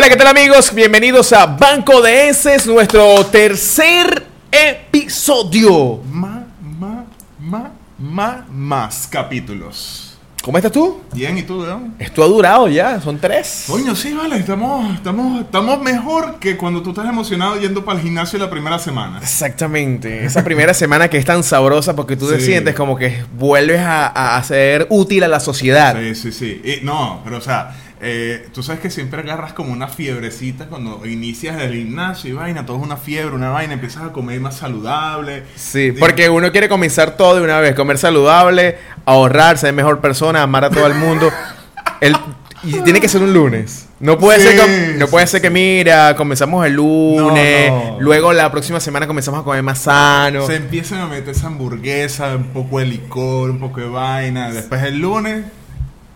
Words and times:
Hola, 0.00 0.08
¿qué 0.08 0.16
tal 0.16 0.28
amigos? 0.28 0.74
Bienvenidos 0.74 1.30
a 1.34 1.44
Banco 1.44 2.00
de 2.00 2.30
Eses, 2.30 2.66
nuestro 2.66 3.22
tercer 3.26 4.26
episodio. 4.50 6.00
Ma, 6.10 6.46
ma, 6.78 7.04
ma, 7.38 7.72
ma, 7.98 8.46
más 8.50 9.06
capítulos. 9.12 10.16
¿Cómo 10.42 10.56
estás 10.56 10.72
tú? 10.72 11.02
Bien, 11.12 11.36
¿y 11.36 11.42
tú, 11.42 11.62
León? 11.62 11.96
Esto 11.98 12.24
ha 12.24 12.26
durado 12.28 12.66
ya, 12.68 12.98
son 12.98 13.18
tres. 13.18 13.64
Coño, 13.66 13.94
sí, 13.94 14.14
vale, 14.14 14.38
estamos, 14.38 14.94
estamos, 14.94 15.42
estamos 15.42 15.82
mejor 15.82 16.38
que 16.38 16.56
cuando 16.56 16.82
tú 16.82 16.90
estás 16.90 17.06
emocionado 17.06 17.60
yendo 17.60 17.84
para 17.84 17.98
el 17.98 18.04
gimnasio 18.04 18.38
la 18.38 18.48
primera 18.48 18.78
semana. 18.78 19.18
Exactamente, 19.20 20.24
esa 20.24 20.42
primera 20.42 20.72
semana 20.72 21.10
que 21.10 21.18
es 21.18 21.26
tan 21.26 21.42
sabrosa 21.42 21.94
porque 21.94 22.16
tú 22.16 22.26
te 22.26 22.40
Sí. 22.40 22.46
sientes 22.46 22.74
como 22.74 22.96
que 22.96 23.22
vuelves 23.36 23.80
a, 23.80 24.38
a 24.38 24.42
ser 24.44 24.86
útil 24.88 25.24
a 25.24 25.28
la 25.28 25.40
sociedad. 25.40 25.94
Sí, 26.00 26.14
sí, 26.14 26.32
sí. 26.32 26.62
Y, 26.64 26.86
no, 26.86 27.20
pero 27.22 27.36
o 27.36 27.42
sea, 27.42 27.76
eh, 28.02 28.48
tú 28.52 28.62
sabes 28.62 28.80
que 28.80 28.90
siempre 28.90 29.20
agarras 29.20 29.52
como 29.52 29.72
una 29.72 29.88
fiebrecita 29.88 30.66
cuando 30.66 31.04
inicias 31.06 31.60
el 31.60 31.74
gimnasio 31.74 32.30
y 32.30 32.32
vaina, 32.32 32.64
todo 32.66 32.78
es 32.78 32.82
una 32.82 32.96
fiebre, 32.96 33.34
una 33.34 33.50
vaina, 33.50 33.74
empiezas 33.74 34.04
a 34.04 34.12
comer 34.12 34.40
más 34.40 34.56
saludable. 34.56 35.44
Sí, 35.56 35.92
porque 35.92 36.28
uno 36.30 36.50
quiere 36.52 36.68
comenzar 36.68 37.16
todo 37.16 37.36
de 37.36 37.42
una 37.42 37.60
vez, 37.60 37.74
comer 37.74 37.98
saludable, 37.98 38.78
ahorrar, 39.04 39.58
ser 39.58 39.72
mejor 39.74 40.00
persona, 40.00 40.42
amar 40.42 40.64
a 40.64 40.70
todo 40.70 40.86
el 40.86 40.94
mundo. 40.94 41.30
El- 42.00 42.16
y 42.62 42.72
tiene 42.82 43.00
que 43.00 43.08
ser 43.08 43.22
un 43.22 43.32
lunes. 43.32 43.86
No 44.00 44.18
puede 44.18 44.38
Sí, 44.40 44.48
ser 44.48 44.66
que, 44.66 44.94
no 44.98 45.06
puede 45.08 45.26
sí, 45.26 45.32
ser 45.32 45.40
que 45.42 45.48
mira, 45.48 46.14
comenzamos 46.14 46.66
el 46.66 46.74
lunes, 46.74 47.70
No, 47.70 47.92
no. 47.92 48.00
luego 48.00 48.34
la 48.34 48.50
próxima 48.50 48.80
semana 48.80 49.06
comenzamos 49.06 49.40
a 49.40 49.44
comer 49.44 49.62
más 49.62 49.78
sano. 49.78 50.46
Se 50.46 50.56
empiezan 50.56 51.00
a 51.00 51.06
meter 51.06 51.30
esa 51.30 51.46
hamburguesa, 51.46 52.36
un 52.36 52.48
poco 52.48 52.78
de 52.80 52.84
licor, 52.84 53.50
un 53.50 53.60
poco 53.60 53.80
de 53.80 53.88
vaina. 53.88 54.50
Después 54.50 54.82
el 54.82 54.98
lunes, 55.00 55.44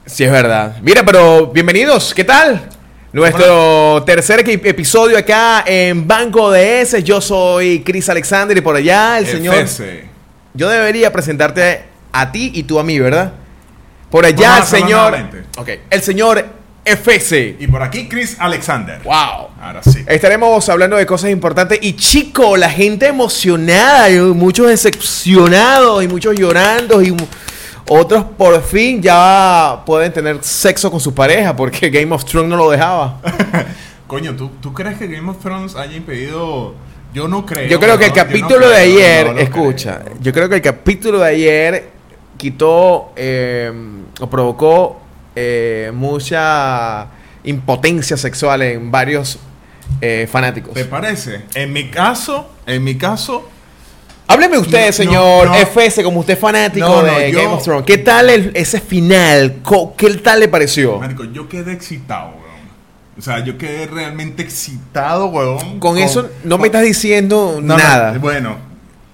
Sí, 0.06 0.22
es 0.22 0.30
verdad. 0.30 0.76
Mira, 0.82 1.02
pero 1.02 1.46
bienvenidos, 1.46 2.12
¿qué 2.12 2.24
tal? 2.24 2.68
Nuestro 3.12 4.02
tercer 4.04 4.44
episodio 4.46 5.16
acá 5.16 5.64
en 5.66 6.06
Banco 6.06 6.50
de 6.50 6.82
S. 6.82 7.02
Yo 7.02 7.22
soy 7.22 7.82
Chris 7.82 8.08
Alexander 8.10 8.54
y 8.56 8.60
por 8.60 8.76
allá 8.76 9.16
el 9.18 9.26
señor. 9.26 9.54
FS. 9.54 10.04
Yo 10.52 10.68
debería 10.68 11.10
presentarte 11.10 11.84
a 12.12 12.30
ti 12.30 12.52
y 12.54 12.64
tú 12.64 12.78
a 12.78 12.84
mí, 12.84 12.98
¿verdad? 12.98 13.32
Por 14.10 14.26
allá 14.26 14.58
el 14.58 14.64
señor. 14.64 15.16
Ok, 15.56 15.70
el 15.88 16.02
señor 16.02 16.44
FS. 16.84 17.56
Y 17.58 17.66
por 17.66 17.82
aquí 17.82 18.06
Chris 18.06 18.36
Alexander. 18.38 19.00
Wow. 19.04 19.48
Ahora 19.58 19.82
sí. 19.82 20.04
Estaremos 20.06 20.68
hablando 20.68 20.96
de 20.96 21.06
cosas 21.06 21.30
importantes. 21.30 21.78
Y 21.80 21.96
chico, 21.96 22.58
la 22.58 22.68
gente 22.68 23.06
emocionada, 23.06 24.10
y 24.10 24.18
muchos 24.18 24.68
decepcionados 24.68 26.04
y 26.04 26.08
muchos 26.08 26.36
llorando 26.36 27.00
y 27.00 27.16
otros 27.88 28.24
por 28.36 28.62
fin 28.62 29.02
ya 29.02 29.82
pueden 29.84 30.12
tener 30.12 30.42
sexo 30.42 30.90
con 30.90 31.00
su 31.00 31.14
pareja 31.14 31.54
porque 31.54 31.90
Game 31.90 32.14
of 32.14 32.24
Thrones 32.24 32.48
no 32.50 32.56
lo 32.56 32.70
dejaba. 32.70 33.20
Coño, 34.06 34.34
¿tú, 34.36 34.50
¿tú 34.60 34.72
crees 34.72 34.98
que 34.98 35.06
Game 35.06 35.30
of 35.30 35.38
Thrones 35.38 35.74
haya 35.76 35.96
impedido? 35.96 36.74
Yo 37.12 37.28
no 37.28 37.46
creo. 37.46 37.68
Yo 37.68 37.78
creo 37.78 37.96
que 37.96 38.06
el 38.06 38.10
¿no? 38.10 38.16
Yo 38.16 38.24
no 38.24 38.28
capítulo 38.28 38.68
de 38.68 38.76
ayer, 38.76 39.32
no 39.32 39.38
escucha, 39.38 40.00
creo. 40.00 40.16
yo 40.20 40.32
creo 40.32 40.48
que 40.48 40.56
el 40.56 40.62
capítulo 40.62 41.20
de 41.20 41.28
ayer 41.28 41.90
quitó 42.36 43.12
eh, 43.16 43.72
o 44.20 44.28
provocó 44.28 45.00
eh, 45.36 45.90
mucha 45.94 47.06
impotencia 47.44 48.16
sexual 48.16 48.62
en 48.62 48.90
varios 48.90 49.38
eh, 50.00 50.28
fanáticos. 50.30 50.74
¿Te 50.74 50.84
parece? 50.84 51.42
En 51.54 51.72
mi 51.72 51.88
caso, 51.88 52.50
en 52.66 52.82
mi 52.82 52.96
caso, 52.96 53.48
Hábleme 54.34 54.58
usted, 54.58 54.86
No, 54.86 54.92
señor 54.92 55.46
no. 55.48 55.54
FS, 55.54 56.02
como 56.02 56.20
usted 56.20 56.34
es 56.34 56.38
fanático 56.40 57.02
de 57.02 57.32
yo- 57.32 57.38
Game 57.42 57.54
of 57.54 57.62
Thrones. 57.62 57.86
¿Qué 57.86 57.98
tal 57.98 58.28
el- 58.30 58.50
ese 58.54 58.80
final? 58.80 59.56
¿Qué 59.96 60.10
tal 60.14 60.40
le 60.40 60.48
pareció? 60.48 60.98
marico, 60.98 61.24
yo 61.24 61.48
quedé 61.48 61.72
excitado, 61.72 62.28
weón. 62.30 62.44
O 63.16 63.22
sea, 63.22 63.44
yo 63.44 63.56
quedé 63.56 63.86
realmente 63.86 64.42
excitado, 64.42 65.26
weón. 65.26 65.78
Con 65.78 65.98
eso 65.98 66.28
no 66.42 66.58
me 66.58 66.66
estás 66.66 66.82
diciendo 66.82 67.60
nada. 67.62 68.18
bueno, 68.18 68.56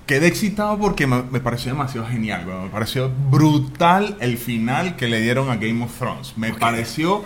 quedé 0.07 0.27
excitado 0.27 0.79
porque 0.79 1.07
me, 1.07 1.23
me 1.31 1.39
pareció 1.41 1.71
demasiado 1.73 2.07
genial, 2.07 2.45
weón. 2.47 2.65
Me 2.65 2.71
pareció 2.71 3.11
brutal 3.31 4.17
el 4.21 4.39
final 4.39 4.97
que 4.97 5.07
le 5.07 5.21
dieron 5.21 5.51
a 5.51 5.57
Game 5.57 5.85
of 5.85 5.97
Thrones. 5.99 6.33
Me 6.37 6.53
pareció 6.55 7.23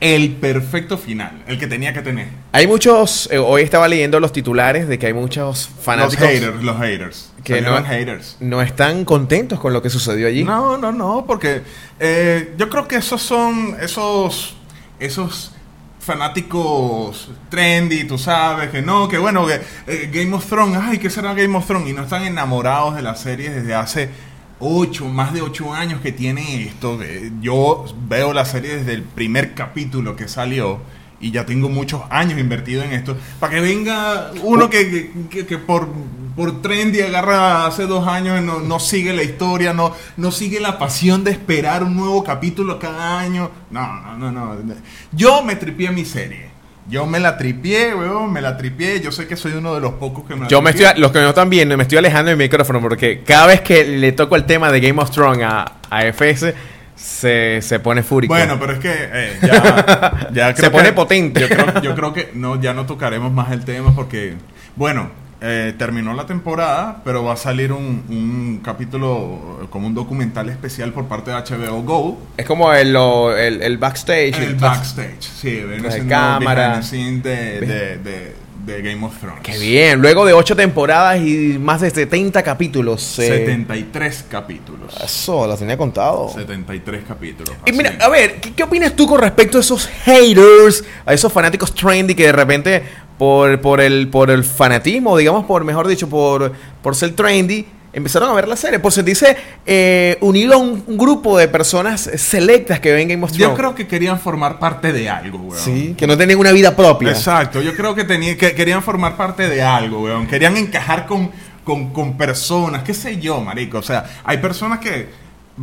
el 0.00 0.32
perfecto 0.36 0.98
final, 0.98 1.42
el 1.46 1.58
que 1.58 1.66
tenía 1.66 1.92
que 1.92 2.02
tener. 2.02 2.28
Hay 2.52 2.66
muchos, 2.66 3.28
eh, 3.32 3.38
hoy 3.38 3.62
estaba 3.62 3.88
leyendo 3.88 4.20
los 4.20 4.32
titulares 4.32 4.88
de 4.88 4.98
que 4.98 5.06
hay 5.06 5.12
muchos 5.14 5.70
Los 5.74 5.84
fanáticos 5.84 6.26
haters, 6.28 6.62
los 6.62 6.76
haters. 6.78 7.32
que 7.42 7.54
Salieron 7.54 7.82
no, 7.82 7.88
haters. 7.88 8.36
no 8.40 8.62
están 8.62 9.04
contentos 9.04 9.58
con 9.58 9.72
lo 9.72 9.80
que 9.82 9.90
sucedió 9.90 10.28
allí. 10.28 10.44
No, 10.44 10.76
no, 10.76 10.92
no, 10.92 11.24
porque 11.26 11.62
eh, 11.98 12.54
yo 12.58 12.68
creo 12.68 12.86
que 12.86 12.96
esos 12.96 13.22
son 13.22 13.76
esos 13.80 14.56
esos 14.98 15.52
fanáticos 15.98 17.30
trendy, 17.50 18.04
tú 18.04 18.16
sabes, 18.16 18.70
que 18.70 18.80
no, 18.80 19.08
que 19.08 19.18
bueno, 19.18 19.46
que 19.46 19.60
eh, 19.86 20.10
Game 20.12 20.34
of 20.34 20.46
Thrones, 20.46 20.78
ay, 20.80 20.98
¿qué 20.98 21.10
será 21.10 21.34
Game 21.34 21.56
of 21.56 21.66
Thrones? 21.66 21.88
Y 21.90 21.92
no 21.92 22.02
están 22.04 22.24
enamorados 22.24 22.94
de 22.94 23.02
la 23.02 23.14
serie 23.16 23.50
desde 23.50 23.74
hace 23.74 24.08
ocho, 24.60 25.06
más 25.08 25.32
de 25.32 25.42
ocho 25.42 25.72
años 25.74 26.00
que 26.00 26.12
tiene 26.12 26.62
esto. 26.64 26.98
yo 27.40 27.84
veo 28.08 28.32
la 28.32 28.44
serie 28.44 28.76
desde 28.78 28.94
el 28.94 29.02
primer 29.02 29.54
capítulo 29.54 30.16
que 30.16 30.28
salió 30.28 30.80
y 31.20 31.30
ya 31.30 31.46
tengo 31.46 31.68
muchos 31.68 32.02
años 32.10 32.38
invertido 32.38 32.82
en 32.82 32.92
esto. 32.92 33.16
Para 33.40 33.54
que 33.54 33.60
venga 33.60 34.30
uno 34.42 34.68
que, 34.68 35.10
que- 35.30 35.58
por, 35.58 35.88
por 36.36 36.60
trendy 36.60 37.00
agarra 37.00 37.66
hace 37.66 37.86
dos 37.86 38.06
años 38.06 38.42
no, 38.42 38.60
no 38.60 38.78
sigue 38.78 39.14
la 39.14 39.22
historia, 39.22 39.72
no, 39.72 39.92
no 40.18 40.30
sigue 40.30 40.60
la 40.60 40.78
pasión 40.78 41.24
de 41.24 41.30
esperar 41.30 41.82
un 41.82 41.96
nuevo 41.96 42.22
capítulo 42.22 42.78
cada 42.78 43.18
año. 43.18 43.50
No, 43.70 44.16
no, 44.18 44.30
no, 44.30 44.54
no. 44.56 44.74
Yo 45.12 45.42
me 45.42 45.56
tripié 45.56 45.90
mi 45.90 46.04
serie. 46.04 46.55
Yo 46.88 47.04
me 47.06 47.18
la 47.18 47.36
tripié, 47.36 47.94
weón, 47.94 48.32
me 48.32 48.40
la 48.40 48.56
tripié. 48.56 49.00
Yo 49.00 49.10
sé 49.10 49.26
que 49.26 49.36
soy 49.36 49.52
uno 49.52 49.74
de 49.74 49.80
los 49.80 49.94
pocos 49.94 50.24
que 50.26 50.34
me 50.34 50.42
la 50.42 50.48
Yo 50.48 50.62
me 50.62 50.70
estoy, 50.70 50.86
los 51.00 51.10
que 51.10 51.18
no 51.20 51.30
están 51.30 51.50
viendo, 51.50 51.76
me 51.76 51.82
estoy 51.82 51.98
alejando 51.98 52.28
del 52.28 52.38
micrófono 52.38 52.80
porque 52.80 53.22
cada 53.26 53.46
vez 53.46 53.60
que 53.60 53.84
le 53.84 54.12
toco 54.12 54.36
el 54.36 54.44
tema 54.44 54.70
de 54.70 54.80
Game 54.80 55.00
of 55.02 55.10
Thrones 55.10 55.44
a, 55.44 55.72
a 55.90 56.02
FS, 56.12 56.54
se, 56.94 57.60
se 57.60 57.80
pone 57.80 58.02
fúrico. 58.04 58.32
Bueno, 58.32 58.56
pero 58.60 58.72
es 58.74 58.78
que 58.78 58.92
eh, 58.92 59.38
ya, 59.42 60.28
ya 60.32 60.56
Se 60.56 60.70
pone 60.70 60.86
que- 60.90 60.92
potente. 60.92 61.40
Yo 61.40 61.48
creo, 61.48 61.82
yo 61.82 61.94
creo 61.94 62.12
que 62.12 62.30
no, 62.34 62.60
ya 62.60 62.72
no 62.72 62.86
tocaremos 62.86 63.32
más 63.32 63.50
el 63.52 63.64
tema 63.64 63.92
porque, 63.94 64.34
bueno, 64.76 65.10
eh, 65.40 65.74
terminó 65.78 66.14
la 66.14 66.24
temporada, 66.26 67.02
pero 67.04 67.22
va 67.24 67.34
a 67.34 67.36
salir 67.36 67.72
un, 67.72 68.04
un 68.08 68.60
capítulo 68.64 69.60
eh, 69.62 69.66
como 69.70 69.86
un 69.86 69.94
documental 69.94 70.48
especial 70.48 70.92
por 70.92 71.06
parte 71.06 71.30
de 71.30 71.36
HBO 71.36 71.82
Go. 71.82 72.18
es 72.36 72.46
como 72.46 72.72
el, 72.72 72.92
lo- 72.92 73.36
el, 73.36 73.60
el 73.62 73.76
backstage. 73.78 74.38
El 74.38 74.54
backstage, 74.56 75.20
sí, 75.20 75.50
de 75.50 76.06
cámara. 76.08 76.80
de, 76.80 77.20
de, 77.22 77.98
de- 77.98 78.46
de 78.66 78.82
Game 78.82 79.06
of 79.06 79.16
Thrones. 79.20 79.42
Qué 79.44 79.56
bien. 79.58 80.00
Luego 80.00 80.24
de 80.26 80.32
ocho 80.32 80.56
temporadas 80.56 81.20
y 81.20 81.56
más 81.56 81.82
de 81.82 81.90
70 81.90 82.42
capítulos. 82.42 83.16
eh, 83.20 83.28
73 83.28 84.24
capítulos. 84.28 84.92
Eso, 85.04 85.46
lo 85.46 85.56
tenía 85.56 85.76
contado. 85.76 86.30
73 86.34 87.04
capítulos. 87.06 87.54
Y 87.64 87.70
mira, 87.70 87.96
a 88.00 88.08
ver, 88.08 88.40
¿qué, 88.40 88.52
qué 88.54 88.64
opinas 88.64 88.96
tú 88.96 89.06
con 89.06 89.20
respecto 89.20 89.58
a 89.58 89.60
esos 89.60 89.86
haters, 90.04 90.82
a 91.04 91.14
esos 91.14 91.32
fanáticos 91.32 91.72
trendy 91.72 92.16
que 92.16 92.24
de 92.24 92.32
repente 92.32 92.82
por, 93.18 93.60
por, 93.60 93.80
el, 93.80 94.08
por 94.08 94.30
el 94.30 94.44
fanatismo, 94.44 95.16
digamos, 95.16 95.44
por 95.46 95.64
mejor 95.64 95.88
dicho, 95.88 96.08
por, 96.08 96.52
por 96.82 96.94
ser 96.94 97.14
trendy, 97.14 97.66
empezaron 97.92 98.28
a 98.28 98.34
ver 98.34 98.46
la 98.46 98.56
serie? 98.56 98.78
Por 98.78 98.92
sentirse 98.92 99.36
eh, 99.64 100.18
unido 100.20 100.54
a 100.54 100.56
un, 100.58 100.84
un 100.86 100.98
grupo 100.98 101.38
de 101.38 101.48
personas 101.48 102.10
selectas 102.16 102.78
que 102.80 102.92
ven 102.92 103.08
Game 103.08 103.24
of 103.24 103.32
Thrones. 103.32 103.48
Yo 103.48 103.56
creo 103.56 103.74
que 103.74 103.86
querían 103.86 104.20
formar 104.20 104.58
parte 104.58 104.92
de 104.92 105.08
algo, 105.08 105.38
weón. 105.38 105.58
Sí, 105.58 105.94
que 105.96 106.06
no 106.06 106.16
tienen 106.16 106.38
una 106.38 106.52
vida 106.52 106.76
propia. 106.76 107.10
Exacto, 107.10 107.62
yo 107.62 107.74
creo 107.74 107.94
que, 107.94 108.04
tenía, 108.04 108.36
que 108.36 108.54
querían 108.54 108.82
formar 108.82 109.16
parte 109.16 109.48
de 109.48 109.62
algo, 109.62 110.02
weón. 110.02 110.26
Querían 110.26 110.58
encajar 110.58 111.06
con, 111.06 111.30
con, 111.64 111.92
con 111.92 112.18
personas, 112.18 112.82
qué 112.82 112.92
sé 112.92 113.18
yo, 113.18 113.40
marico. 113.40 113.78
O 113.78 113.82
sea, 113.82 114.04
hay 114.24 114.38
personas 114.38 114.78
que, 114.78 115.08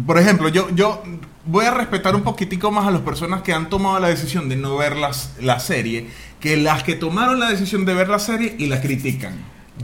por 0.05 0.17
ejemplo, 0.17 0.49
yo, 0.49 0.69
yo 0.73 1.03
voy 1.45 1.65
a 1.65 1.71
respetar 1.71 2.15
un 2.15 2.23
poquitico 2.23 2.71
más 2.71 2.87
a 2.87 2.91
las 2.91 3.01
personas 3.01 3.41
que 3.41 3.53
han 3.53 3.69
tomado 3.69 3.99
la 3.99 4.07
decisión 4.07 4.49
de 4.49 4.55
no 4.55 4.77
ver 4.77 4.95
las, 4.95 5.33
la 5.39 5.59
serie, 5.59 6.07
que 6.39 6.57
las 6.57 6.83
que 6.83 6.95
tomaron 6.95 7.39
la 7.39 7.49
decisión 7.49 7.85
de 7.85 7.93
ver 7.93 8.09
la 8.09 8.19
serie 8.19 8.55
y 8.57 8.67
la 8.67 8.81
critican. 8.81 9.33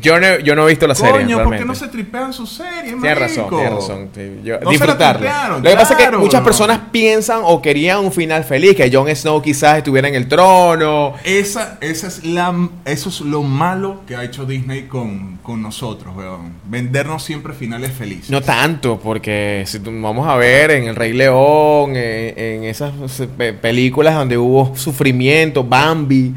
Yo 0.02 0.20
no, 0.20 0.38
yo 0.40 0.56
no 0.56 0.66
he 0.66 0.70
visto 0.70 0.86
la 0.88 0.94
serie. 0.94 1.24
Coño, 1.24 1.44
¿por 1.44 1.58
qué 1.58 1.66
no 1.66 1.74
se 1.74 1.88
tripean 1.88 2.32
su 2.32 2.46
serie, 2.46 2.94
Tienes 2.94 3.18
razón, 3.18 3.50
tienes 3.50 3.74
razón. 3.74 4.10
yo- 4.44 4.60
No 4.62 4.70
disfrutarla. 4.70 5.58
Lo 5.58 5.62
que 5.64 5.76
pasa 5.76 5.96
es 6.00 6.06
que 6.10 6.16
muchas 6.16 6.42
no. 6.42 6.46
personas 6.46 6.80
piensan 6.92 7.42
o 7.44 7.60
querían 7.62 8.00
un 8.00 8.12
final 8.12 8.44
feliz, 8.44 8.76
que 8.76 8.90
Jon 8.94 9.14
Snow 9.14 9.42
quizás 9.42 9.80
estuviera 9.80 10.08
en 10.08 10.14
el 10.16 10.28
trono. 10.28 11.16
Esa, 11.24 11.80
esa 11.82 12.08
es 12.08 12.24
la, 12.24 12.70
eso 12.86 13.10
es 13.10 13.22
lo 13.22 13.42
malo 13.42 14.02
que 14.08 14.16
ha 14.16 14.24
hecho 14.24 14.46
Disney 14.46 14.84
con, 14.84 15.38
con 15.42 15.62
nosotros, 15.62 16.16
weón. 16.16 16.54
Vendernos 16.66 17.24
siempre 17.24 17.54
finales 17.54 17.92
felices. 17.92 18.30
No 18.30 18.42
tanto, 18.42 19.00
porque 19.00 19.64
si 19.66 19.80
vamos 19.80 20.28
a 20.30 20.36
ver 20.36 20.70
en 20.72 20.84
El 20.88 20.96
Rey 20.96 21.14
León, 21.14 21.96
en, 21.96 22.38
en 22.40 22.64
esas 22.66 22.94
pe- 23.38 23.54
películas 23.54 24.14
donde 24.14 24.38
hubo 24.38 24.76
sufrimiento, 24.78 25.64
Bambi. 25.64 26.34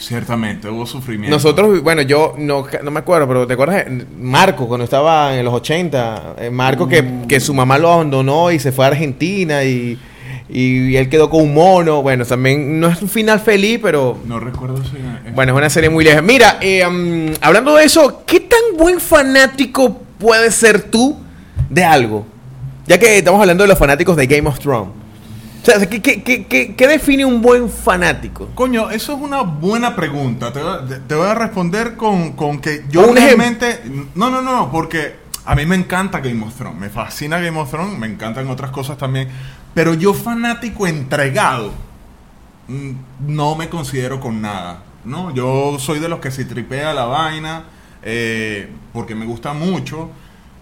Ciertamente, 0.00 0.68
hubo 0.68 0.86
sufrimiento. 0.86 1.34
Nosotros, 1.36 1.82
bueno, 1.82 2.02
yo 2.02 2.34
no, 2.38 2.66
no 2.82 2.90
me 2.90 3.00
acuerdo, 3.00 3.26
pero 3.28 3.46
¿te 3.46 3.54
acuerdas? 3.54 3.84
Marco, 4.18 4.66
cuando 4.68 4.84
estaba 4.84 5.36
en 5.36 5.44
los 5.44 5.54
80, 5.54 6.34
eh, 6.38 6.50
Marco 6.50 6.88
que, 6.88 7.04
que 7.28 7.40
su 7.40 7.54
mamá 7.54 7.78
lo 7.78 7.92
abandonó 7.92 8.50
y 8.50 8.58
se 8.58 8.72
fue 8.72 8.84
a 8.84 8.88
Argentina 8.88 9.64
y, 9.64 9.98
y 10.48 10.96
él 10.96 11.08
quedó 11.08 11.28
con 11.30 11.42
un 11.42 11.54
mono. 11.54 12.02
Bueno, 12.02 12.24
también 12.24 12.78
no 12.78 12.88
es 12.88 13.00
un 13.02 13.08
final 13.08 13.40
feliz, 13.40 13.78
pero 13.82 14.18
No 14.26 14.38
recuerdo 14.38 14.82
si... 14.84 14.96
eh, 14.96 15.32
bueno, 15.34 15.52
es 15.52 15.58
una 15.58 15.70
serie 15.70 15.90
muy 15.90 16.04
lejos. 16.04 16.22
Mira, 16.22 16.58
eh, 16.60 16.86
um, 16.86 17.32
hablando 17.40 17.74
de 17.76 17.84
eso, 17.84 18.22
¿qué 18.26 18.40
tan 18.40 18.76
buen 18.76 19.00
fanático 19.00 20.00
puedes 20.18 20.54
ser 20.54 20.82
tú 20.82 21.16
de 21.68 21.84
algo? 21.84 22.26
Ya 22.86 22.98
que 22.98 23.18
estamos 23.18 23.40
hablando 23.40 23.64
de 23.64 23.68
los 23.68 23.78
fanáticos 23.78 24.16
de 24.16 24.26
Game 24.26 24.48
of 24.48 24.58
Thrones. 24.60 24.90
O 25.62 25.64
sea, 25.64 25.84
¿qué, 25.88 26.00
qué- 26.00 26.22
qué- 26.22 26.74
qué- 26.76 26.88
define 26.88 27.24
un 27.24 27.42
buen 27.42 27.68
fanático? 27.68 28.48
Coño, 28.54 28.90
eso 28.90 29.14
es 29.14 29.20
una 29.20 29.42
buena 29.42 29.96
pregunta. 29.96 30.52
Te, 30.52 30.62
voy 30.62 30.72
a- 30.72 30.84
te 31.06 31.14
voy 31.14 31.26
a 31.26 31.34
responder 31.34 31.96
con, 31.96 32.32
con 32.32 32.60
que 32.60 32.84
yo 32.88 33.08
Un 33.08 33.16
realmente... 33.16 33.80
No, 34.14 34.30
no, 34.30 34.42
no, 34.42 34.70
porque 34.70 35.16
a 35.44 35.54
mí 35.56 35.66
me 35.66 35.74
encanta 35.76 36.20
Game 36.20 36.44
of 36.44 36.54
Thrones. 36.54 36.78
Me 36.80 36.88
fascina 36.88 37.40
Game 37.40 37.58
of 37.58 37.70
Thrones, 37.70 37.98
me 37.98 38.06
encantan 38.06 38.48
otras 38.48 38.70
cosas 38.70 38.96
también. 38.96 39.28
Pero 39.74 39.94
yo 39.94 40.14
fanático 40.14 40.86
entregado, 40.86 41.72
mm, 42.68 42.90
no 43.26 43.56
me 43.56 43.68
considero 43.68 44.20
con 44.20 44.40
nada. 44.40 44.82
¿no? 45.04 45.32
Yo 45.34 45.78
soy 45.78 45.98
de 46.00 46.08
los 46.08 46.18
que 46.20 46.30
se 46.32 46.44
tripea 46.44 46.92
la 46.92 47.04
vaina 47.04 47.64
eh, 48.02 48.68
porque 48.92 49.14
me 49.14 49.24
gusta 49.26 49.52
mucho. 49.52 50.10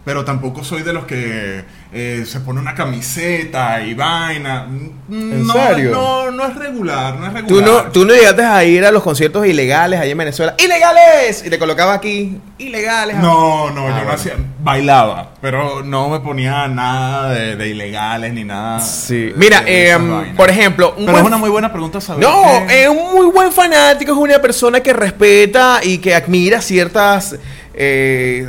Pero 0.04 0.22
tampoco 0.22 0.62
soy 0.62 0.82
de 0.82 0.92
los 0.92 1.06
que 1.06 1.64
eh, 1.92 2.24
se 2.26 2.40
pone 2.40 2.60
una 2.60 2.74
camiseta 2.74 3.80
y 3.82 3.94
vaina. 3.94 4.66
¿En 5.10 5.46
no, 5.46 5.52
serio? 5.54 5.92
No, 5.92 6.30
no 6.30 6.44
es 6.46 6.54
regular, 6.56 7.14
no 7.16 7.26
es 7.26 7.32
Tú 7.46 7.58
regular. 7.60 7.84
no, 7.86 7.90
tú 7.92 8.04
no 8.04 8.12
llegaste 8.12 8.42
a 8.44 8.62
ir 8.64 8.84
a 8.84 8.90
los 8.90 9.02
conciertos 9.02 9.46
ilegales 9.46 9.98
allá 9.98 10.12
en 10.12 10.18
Venezuela. 10.18 10.54
¡Ilegales! 10.58 11.42
Y 11.46 11.48
le 11.48 11.58
colocaba 11.58 11.94
aquí, 11.94 12.38
ilegales. 12.58 13.16
No, 13.16 13.70
no, 13.70 13.82
Ah, 13.86 13.88
yo 13.88 13.94
no 13.94 13.94
bueno. 13.94 14.12
hacía, 14.12 14.34
bailaba, 14.60 15.30
pero 15.40 15.82
no 15.82 16.10
me 16.10 16.20
ponía 16.20 16.68
nada 16.68 17.30
de, 17.30 17.56
de 17.56 17.68
ilegales 17.68 18.34
ni 18.34 18.44
nada. 18.44 18.80
Sí. 18.80 19.32
Mira, 19.36 19.62
eh, 19.66 19.96
por 20.36 20.50
ejemplo, 20.50 20.90
un 20.98 21.06
pero 21.06 21.12
buen 21.12 21.24
es 21.24 21.28
una 21.28 21.38
muy 21.38 21.48
buena 21.50 21.72
pregunta 21.72 22.00
saber. 22.02 22.22
No, 22.28 22.42
qué- 22.68 22.82
es 22.84 22.88
un 22.90 23.14
muy 23.14 23.26
buen 23.30 23.50
fanático, 23.52 24.12
es 24.12 24.18
una 24.18 24.38
persona 24.38 24.80
que 24.80 24.92
respeta 24.92 25.80
y 25.82 25.96
que 25.96 26.14
admira 26.14 26.60
ciertas 26.60 27.36
eh, 27.76 28.46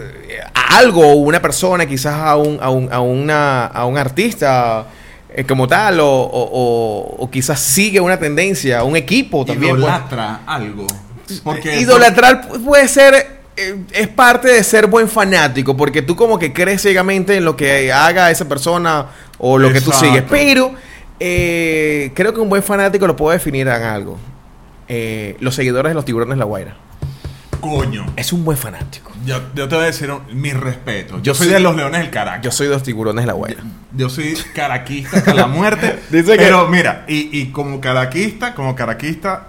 a 0.54 0.78
algo, 0.78 1.14
una 1.16 1.42
persona, 1.42 1.86
quizás 1.86 2.14
a 2.16 2.36
un, 2.38 2.60
a 2.62 2.70
un, 2.70 2.92
a 2.92 3.00
una, 3.02 3.66
a 3.66 3.86
un 3.86 3.98
artista 3.98 4.86
eh, 5.34 5.44
como 5.46 5.68
tal, 5.68 6.00
o, 6.00 6.08
o- 6.08 6.50
o- 6.54 7.16
o 7.24 7.30
quizás 7.32 7.60
sigue 7.60 8.00
una 8.00 8.18
tendencia, 8.18 8.84
un 8.84 8.96
equipo 8.96 9.46
también. 9.46 9.72
pues. 9.76 9.84
idolatra 9.84 10.42
algo. 10.46 10.88
Porque 11.44 11.80
Idolatrar 11.80 12.48
pu- 12.48 12.64
puede 12.64 12.88
ser, 12.88 13.14
eh, 13.58 13.76
es 13.94 14.08
parte 14.10 14.48
de 14.50 14.64
ser 14.64 14.88
buen 14.88 15.10
fanático, 15.10 15.76
porque 15.76 16.02
tú 16.04 16.16
como 16.16 16.38
que 16.38 16.54
crees 16.54 16.82
ciegamente 16.84 17.36
en 17.38 17.46
lo 17.46 17.56
que 17.58 17.92
haga 17.92 18.30
esa 18.30 18.48
persona 18.48 19.08
o 19.40 19.58
lo 19.58 19.74
que 19.74 19.82
tú 19.82 19.92
sigues. 19.92 20.24
Pero 20.30 20.74
eh, 21.20 22.12
creo 22.14 22.34
que 22.34 22.40
un 22.42 22.50
buen 22.50 22.62
fanático 22.64 23.08
lo 23.08 23.16
puedo 23.16 23.32
definir 23.32 23.68
en 23.68 23.82
algo. 23.84 24.18
Eh, 24.88 25.36
los 25.40 25.56
seguidores 25.56 25.90
de 25.90 25.96
los 25.96 26.06
tiburones 26.06 26.38
La 26.38 26.46
Guaira. 26.46 26.76
Coño. 27.70 28.06
Es 28.16 28.32
un 28.34 28.44
buen 28.46 28.58
fanático. 28.58 29.12
Yo, 29.26 29.40
yo 29.56 29.68
te 29.68 29.76
voy 29.76 29.84
a 29.84 29.88
decir 29.88 30.12
mi 30.34 30.52
respeto. 30.54 31.18
Yo, 31.18 31.24
Yo 31.24 31.36
soy 31.36 31.48
de 31.48 31.60
los 31.60 31.76
Leones 31.76 32.02
del 32.02 32.10
Caracas. 32.10 32.42
Yo 32.44 32.52
soy 32.52 32.68
de 32.68 32.74
los 32.74 32.84
tiburones 32.84 33.26
La 33.26 33.34
Guaira. 33.34 33.64
Yo 33.96 34.10
soy 34.10 34.36
caraquista 34.54 35.18
hasta 35.18 35.34
la 35.34 35.48
muerte. 35.48 36.00
Dice 36.10 36.32
que- 36.34 36.38
pero 36.38 36.68
mira, 36.68 37.06
y, 37.08 37.30
y 37.38 37.48
como 37.52 37.80
caraquista, 37.82 38.54
como 38.56 38.76
caraquista, 38.76 39.48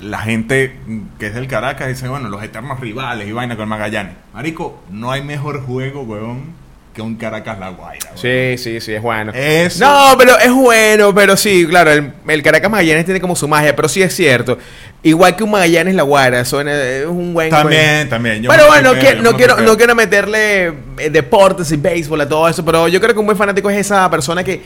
la 0.00 0.18
gente 0.18 0.78
que 1.18 1.26
es 1.28 1.34
del 1.34 1.48
Caracas 1.48 1.88
dice, 1.88 2.06
bueno, 2.08 2.28
los 2.28 2.42
eternos 2.42 2.78
rivales 2.80 3.26
y 3.28 3.32
vaina 3.32 3.56
con 3.56 3.68
Magallanes. 3.68 4.14
Marico, 4.32 4.80
no 4.90 5.10
hay 5.10 5.22
mejor 5.22 5.62
juego, 5.64 6.02
weón, 6.02 6.52
que 6.98 7.02
un 7.02 7.14
Caracas 7.14 7.58
La 7.60 7.68
Guaira. 7.70 8.10
Sí, 8.16 8.56
sí, 8.58 8.80
sí, 8.80 8.92
es 8.94 9.00
bueno. 9.02 9.32
Eso. 9.32 9.84
No, 9.84 10.16
pero 10.18 10.36
es 10.38 10.52
bueno, 10.52 11.14
pero 11.14 11.36
sí, 11.36 11.64
claro, 11.68 11.92
el, 11.92 12.12
el 12.26 12.42
Caracas 12.42 12.68
Magallanes 12.70 13.04
tiene 13.04 13.20
como 13.20 13.36
su 13.36 13.46
magia, 13.46 13.76
pero 13.76 13.88
sí 13.88 14.02
es 14.02 14.14
cierto. 14.14 14.58
Igual 15.04 15.36
que 15.36 15.44
un 15.44 15.52
Magallanes 15.52 15.94
La 15.94 16.02
Guaira, 16.02 16.44
suena, 16.44 16.74
es 16.82 17.06
un 17.06 17.32
buen... 17.32 17.50
También, 17.50 17.80
buen- 17.98 18.08
también. 18.08 18.42
yo 18.42 18.50
Pero 18.50 18.66
bueno, 18.66 18.90
tripeo, 18.92 19.10
que- 19.16 19.20
no, 19.22 19.36
quiero, 19.36 19.56
no 19.60 19.76
quiero 19.76 19.94
meterle 19.94 20.72
eh, 20.98 21.10
deportes 21.10 21.70
y 21.70 21.76
béisbol 21.76 22.20
a 22.22 22.28
todo 22.28 22.48
eso, 22.48 22.64
pero 22.64 22.88
yo 22.88 23.00
creo 23.00 23.14
que 23.14 23.20
un 23.20 23.26
buen 23.26 23.38
fanático 23.38 23.70
es 23.70 23.76
esa 23.78 24.10
persona 24.10 24.42
que 24.42 24.60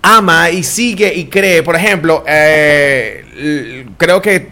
ama 0.00 0.50
y 0.50 0.62
sigue 0.62 1.12
y 1.14 1.26
cree. 1.26 1.62
Por 1.62 1.76
ejemplo, 1.76 2.24
eh, 2.26 3.84
creo 3.98 4.22
que 4.22 4.48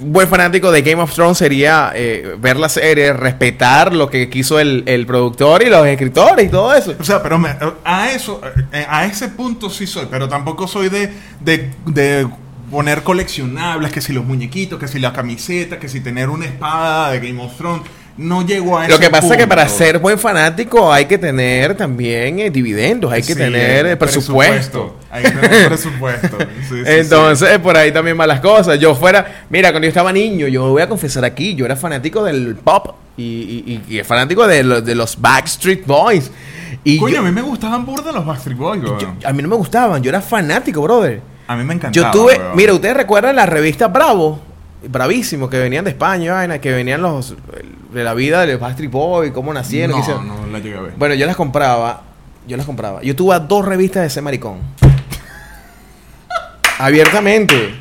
buen 0.00 0.28
fanático 0.28 0.70
de 0.70 0.82
Game 0.82 1.02
of 1.02 1.12
Thrones 1.14 1.38
sería 1.38 1.92
eh, 1.94 2.36
ver 2.38 2.56
la 2.58 2.68
serie, 2.68 3.12
respetar 3.12 3.94
lo 3.94 4.08
que 4.08 4.28
quiso 4.28 4.58
el, 4.60 4.82
el 4.86 5.06
productor 5.06 5.62
y 5.62 5.70
los 5.70 5.86
escritores 5.86 6.46
y 6.46 6.48
todo 6.48 6.74
eso. 6.74 6.94
O 6.98 7.04
sea, 7.04 7.22
pero 7.22 7.38
me- 7.38 7.56
a 7.84 8.10
eso, 8.12 8.40
eh, 8.72 8.86
a 8.88 9.04
ese 9.06 9.28
punto 9.28 9.70
sí 9.70 9.86
soy, 9.86 10.06
pero 10.10 10.28
tampoco 10.28 10.66
soy 10.68 10.88
de, 10.88 11.12
de, 11.40 11.70
de 11.86 12.26
poner 12.70 13.02
coleccionables, 13.02 13.92
que 13.92 14.00
si 14.00 14.12
los 14.12 14.24
muñequitos, 14.24 14.78
que 14.78 14.88
si 14.88 14.98
la 14.98 15.12
camiseta, 15.12 15.78
que 15.78 15.88
si 15.88 16.00
tener 16.00 16.28
una 16.28 16.46
espada 16.46 17.10
de 17.12 17.20
Game 17.20 17.42
of 17.42 17.56
Thrones. 17.56 17.82
No 18.16 18.46
llego 18.46 18.78
a 18.78 18.84
eso. 18.86 18.94
Lo 18.94 19.00
que 19.00 19.10
pasa 19.10 19.32
es 19.34 19.36
que 19.38 19.46
para 19.48 19.68
ser 19.68 19.98
buen 19.98 20.18
fanático 20.18 20.92
hay 20.92 21.06
que 21.06 21.18
tener 21.18 21.74
también 21.76 22.38
eh, 22.38 22.48
dividendos, 22.50 23.12
hay 23.12 23.22
que 23.22 23.34
tener 23.34 23.86
eh, 23.86 23.96
presupuesto. 23.96 24.96
Hay 25.10 25.24
que 25.24 25.30
tener 25.32 25.66
presupuesto. 25.68 26.38
Sí, 26.68 26.76
sí, 26.76 26.82
Entonces, 26.86 27.58
por 27.58 27.76
ahí 27.76 27.92
también 27.92 28.16
van 28.16 28.28
las 28.28 28.40
cosas. 28.40 28.78
Yo 28.78 28.94
fuera, 28.94 29.44
mira, 29.50 29.70
cuando 29.70 29.84
yo 29.84 29.88
estaba 29.88 30.12
niño, 30.12 30.46
yo 30.48 30.68
voy 30.70 30.80
a 30.82 30.88
confesar 30.88 31.24
aquí, 31.24 31.54
yo 31.54 31.64
era 31.66 31.76
fanático 31.76 32.22
del 32.24 32.54
pop 32.56 32.94
y, 33.16 33.22
y, 33.22 33.82
y- 33.88 33.98
y 33.98 34.04
fanático 34.04 34.46
de, 34.46 34.62
los- 34.64 34.84
de 34.84 34.94
los 34.94 35.20
Backstreet 35.20 35.84
Boys. 35.84 36.30
Y 36.84 36.98
Coño, 36.98 37.14
yo- 37.14 37.20
a 37.20 37.22
mí 37.22 37.30
me 37.32 37.42
gustaban 37.42 37.84
burda 37.84 38.12
los 38.12 38.24
Backstreet 38.24 38.56
Boys, 38.56 38.82
yo- 38.82 39.12
a 39.24 39.32
mí 39.32 39.42
no 39.42 39.48
me 39.48 39.56
gustaban, 39.56 40.02
yo 40.02 40.08
era 40.08 40.20
fanático, 40.20 40.80
brother. 40.82 41.20
A 41.48 41.56
mí 41.56 41.64
me 41.64 41.74
Yo 41.74 41.78
encantaba. 41.78 42.10
tuve, 42.12 42.38
weón. 42.38 42.56
mira, 42.56 42.72
ustedes 42.74 42.96
recuerdan 42.96 43.36
la 43.36 43.44
revista 43.46 43.88
Bravo, 43.88 44.40
bravísimo, 44.88 45.50
que 45.50 45.58
venían 45.58 45.84
de 45.84 45.90
España, 45.90 46.58
que 46.58 46.72
venían 46.72 47.02
los 47.02 47.34
de 47.94 48.04
la 48.04 48.12
vida 48.12 48.40
de 48.44 48.52
los 48.52 48.60
Backstreet 48.60 48.90
Boys, 48.90 49.32
cómo 49.32 49.54
nacieron, 49.54 49.92
No, 49.96 50.02
hicieron. 50.02 50.26
no 50.26 50.46
la 50.50 50.58
llegué 50.58 50.76
a 50.76 50.80
ver. 50.80 50.92
Bueno, 50.96 51.14
yo 51.14 51.26
las 51.26 51.36
compraba. 51.36 52.02
Yo 52.46 52.56
las 52.56 52.66
compraba. 52.66 53.00
Yo 53.02 53.14
tuve 53.16 53.38
dos 53.48 53.64
revistas 53.64 54.02
de 54.02 54.08
ese 54.08 54.20
maricón. 54.20 54.58
Abiertamente. 56.78 57.74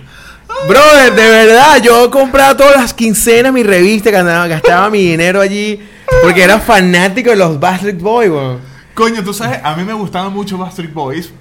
Brother, 0.68 1.14
de 1.14 1.30
verdad, 1.30 1.82
yo 1.82 2.10
compraba 2.10 2.56
todas 2.56 2.78
las 2.78 2.94
quincenas 2.94 3.52
mi 3.52 3.64
revista, 3.64 4.12
gastaba, 4.12 4.48
gastaba 4.48 4.90
mi 4.90 5.00
dinero 5.08 5.42
allí. 5.42 5.80
Porque 6.22 6.44
era 6.44 6.60
fanático 6.60 7.32
de 7.32 7.36
los 7.36 7.60
Backstreet 7.60 8.00
Boys, 8.00 8.30
weón. 8.30 8.60
Coño, 8.94 9.24
tú 9.24 9.34
sabes, 9.34 9.60
a 9.64 9.76
mí 9.76 9.84
me 9.84 9.94
gustaban 9.94 10.32
mucho 10.32 10.58
Backstreet 10.58 10.94
Boys. 10.94 11.32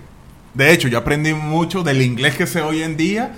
De 0.54 0.72
hecho, 0.72 0.88
yo 0.88 0.98
aprendí 0.98 1.34
mucho 1.34 1.82
del 1.82 2.02
inglés 2.02 2.34
que 2.36 2.46
sé 2.46 2.62
hoy 2.62 2.82
en 2.82 2.96
día. 2.96 3.32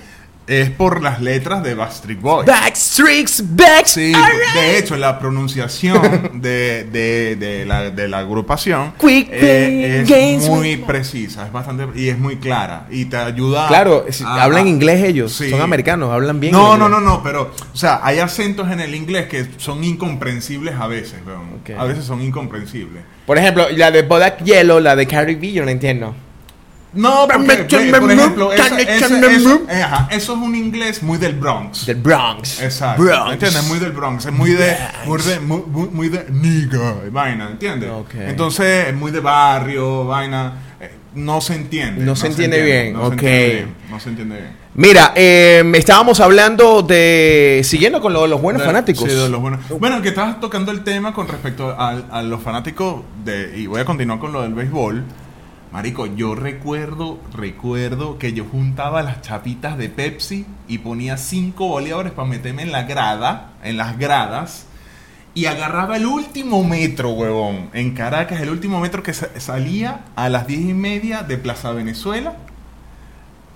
Es 0.46 0.68
por 0.68 1.02
las 1.02 1.22
letras 1.22 1.62
de 1.62 1.74
Backstreet 1.74 2.20
Boys. 2.20 2.46
Backstreets, 2.46 3.42
Backs. 3.56 3.92
Sí, 3.92 4.12
de 4.54 4.78
hecho, 4.78 4.94
la 4.96 5.18
pronunciación 5.18 6.32
de, 6.34 6.84
de, 6.84 7.36
de 7.36 7.64
la, 7.64 7.88
de 7.90 8.08
la 8.08 8.18
agrupación 8.18 8.92
Quick 9.00 9.28
eh, 9.32 10.00
es 10.02 10.08
games 10.08 10.48
muy 10.50 10.76
precisa, 10.76 11.46
es 11.46 11.52
bastante 11.52 11.86
y 11.98 12.08
es 12.10 12.18
muy 12.18 12.36
clara 12.36 12.86
y 12.90 13.06
te 13.06 13.16
ayuda. 13.16 13.68
Claro, 13.68 14.04
si- 14.10 14.22
a- 14.24 14.42
hablan 14.42 14.68
inglés 14.68 15.02
ellos. 15.04 15.32
Sí. 15.32 15.48
Son 15.48 15.62
americanos, 15.62 16.10
hablan 16.12 16.38
bien. 16.40 16.52
No, 16.52 16.76
no, 16.76 16.90
no, 16.90 17.00
no, 17.00 17.22
pero, 17.22 17.50
o 17.72 17.76
sea, 17.76 18.00
hay 18.02 18.18
acentos 18.18 18.70
en 18.70 18.80
el 18.80 18.94
inglés 18.94 19.28
que 19.28 19.46
son 19.56 19.82
incomprensibles 19.82 20.74
a 20.78 20.86
veces. 20.86 21.20
A 21.78 21.84
veces 21.84 22.04
son 22.04 22.20
incomprensibles. 22.20 23.02
Por 23.26 23.38
ejemplo, 23.38 23.66
la 23.70 23.90
de 23.90 24.02
Bodak 24.02 24.42
Yellow, 24.44 24.78
la 24.80 24.94
de 24.94 25.06
Carrie 25.06 25.36
B, 25.36 25.52
yo 25.52 25.64
no 25.64 25.70
entiendo. 25.70 26.14
No, 26.94 27.26
porque, 27.32 27.92
por 28.00 28.10
ejemplo, 28.12 28.52
esa- 28.52 28.80
eh, 28.80 29.82
ajá, 29.82 30.08
eso 30.10 30.32
es 30.34 30.38
un 30.38 30.54
inglés 30.54 31.02
muy 31.02 31.18
del 31.18 31.34
Bronx. 31.34 31.86
Del 31.86 31.96
Bronx. 31.96 32.60
Exacto. 32.62 33.02
Bronx. 33.02 33.32
¿Entiendes? 33.32 33.64
Muy 33.64 33.78
del 33.78 33.92
Bronx. 33.92 34.26
Es 34.26 34.32
muy 34.32 34.50
de. 34.52 34.76
Muy 35.06 35.20
de. 35.22 35.40
Muy, 35.40 35.62
muy- 35.90 36.08
de. 36.08 36.26
Nigga. 36.30 36.94
Vaina. 37.10 37.48
¿Entiendes? 37.50 37.90
Ok. 37.90 38.14
Entonces, 38.14 38.88
es 38.88 38.94
muy 38.94 39.10
de 39.10 39.20
barrio. 39.20 40.04
Vaina. 40.06 40.52
eh, 40.80 40.90
no 41.14 41.40
se 41.40 41.54
entiende. 41.54 42.04
No 42.04 42.16
se 42.16 42.26
entiende 42.26 42.60
bien, 42.62 42.92
no 42.92 43.00
se 43.02 43.06
ok. 43.06 43.12
entiende 43.12 43.54
bien, 43.54 43.74
no 43.90 44.00
se 44.00 44.08
entiende 44.08 44.36
bien. 44.36 44.64
Mira, 44.74 45.12
eh, 45.14 45.62
estábamos 45.76 46.18
hablando 46.20 46.82
de. 46.82 47.60
Siguiendo 47.64 48.00
con 48.00 48.12
lo 48.12 48.22
de 48.22 48.28
los 48.28 48.40
buenos 48.42 48.62
De- 48.62 48.66
fanáticos. 48.66 49.08
sí, 49.08 49.14
de 49.16 49.28
los 49.28 49.40
buenos. 49.40 49.60
Bueno, 49.78 50.02
que 50.02 50.08
estabas 50.08 50.40
tocando 50.40 50.72
el 50.72 50.82
tema 50.82 51.12
con 51.14 51.28
respecto 51.28 51.70
a, 51.70 51.90
a 52.10 52.22
los 52.22 52.42
fanáticos 52.42 53.02
de. 53.24 53.52
Y 53.56 53.66
voy 53.68 53.80
a 53.80 53.84
continuar 53.84 54.18
con 54.18 54.32
lo 54.32 54.42
del 54.42 54.54
béisbol. 54.54 55.04
Marico, 55.74 56.06
yo 56.06 56.36
recuerdo, 56.36 57.18
recuerdo 57.32 58.16
que 58.16 58.32
yo 58.32 58.44
juntaba 58.44 59.02
las 59.02 59.22
chapitas 59.22 59.76
de 59.76 59.88
Pepsi 59.88 60.46
y 60.68 60.78
ponía 60.78 61.16
5 61.16 61.66
bolívares 61.66 62.12
para 62.12 62.28
meterme 62.28 62.62
en 62.62 62.70
la 62.70 62.84
grada, 62.84 63.54
en 63.64 63.76
las 63.76 63.98
gradas, 63.98 64.66
y 65.34 65.46
agarraba 65.46 65.96
el 65.96 66.06
último 66.06 66.62
metro, 66.62 67.10
huevón, 67.10 67.70
en 67.72 67.92
Caracas, 67.92 68.40
el 68.40 68.50
último 68.50 68.78
metro 68.78 69.02
que 69.02 69.14
sa- 69.14 69.30
salía 69.40 70.04
a 70.14 70.28
las 70.28 70.46
10 70.46 70.60
y 70.60 70.74
media 70.74 71.24
de 71.24 71.38
Plaza 71.38 71.72
Venezuela 71.72 72.34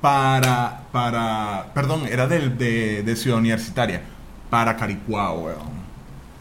para, 0.01 0.83
para, 0.91 1.67
perdón, 1.73 2.03
era 2.11 2.27
del- 2.27 2.59
de, 2.59 3.05
de 3.05 3.15
Ciudad 3.15 3.39
Universitaria, 3.39 4.03
para 4.51 4.77
Caricuao, 4.77 5.39
huevón. 5.45 5.78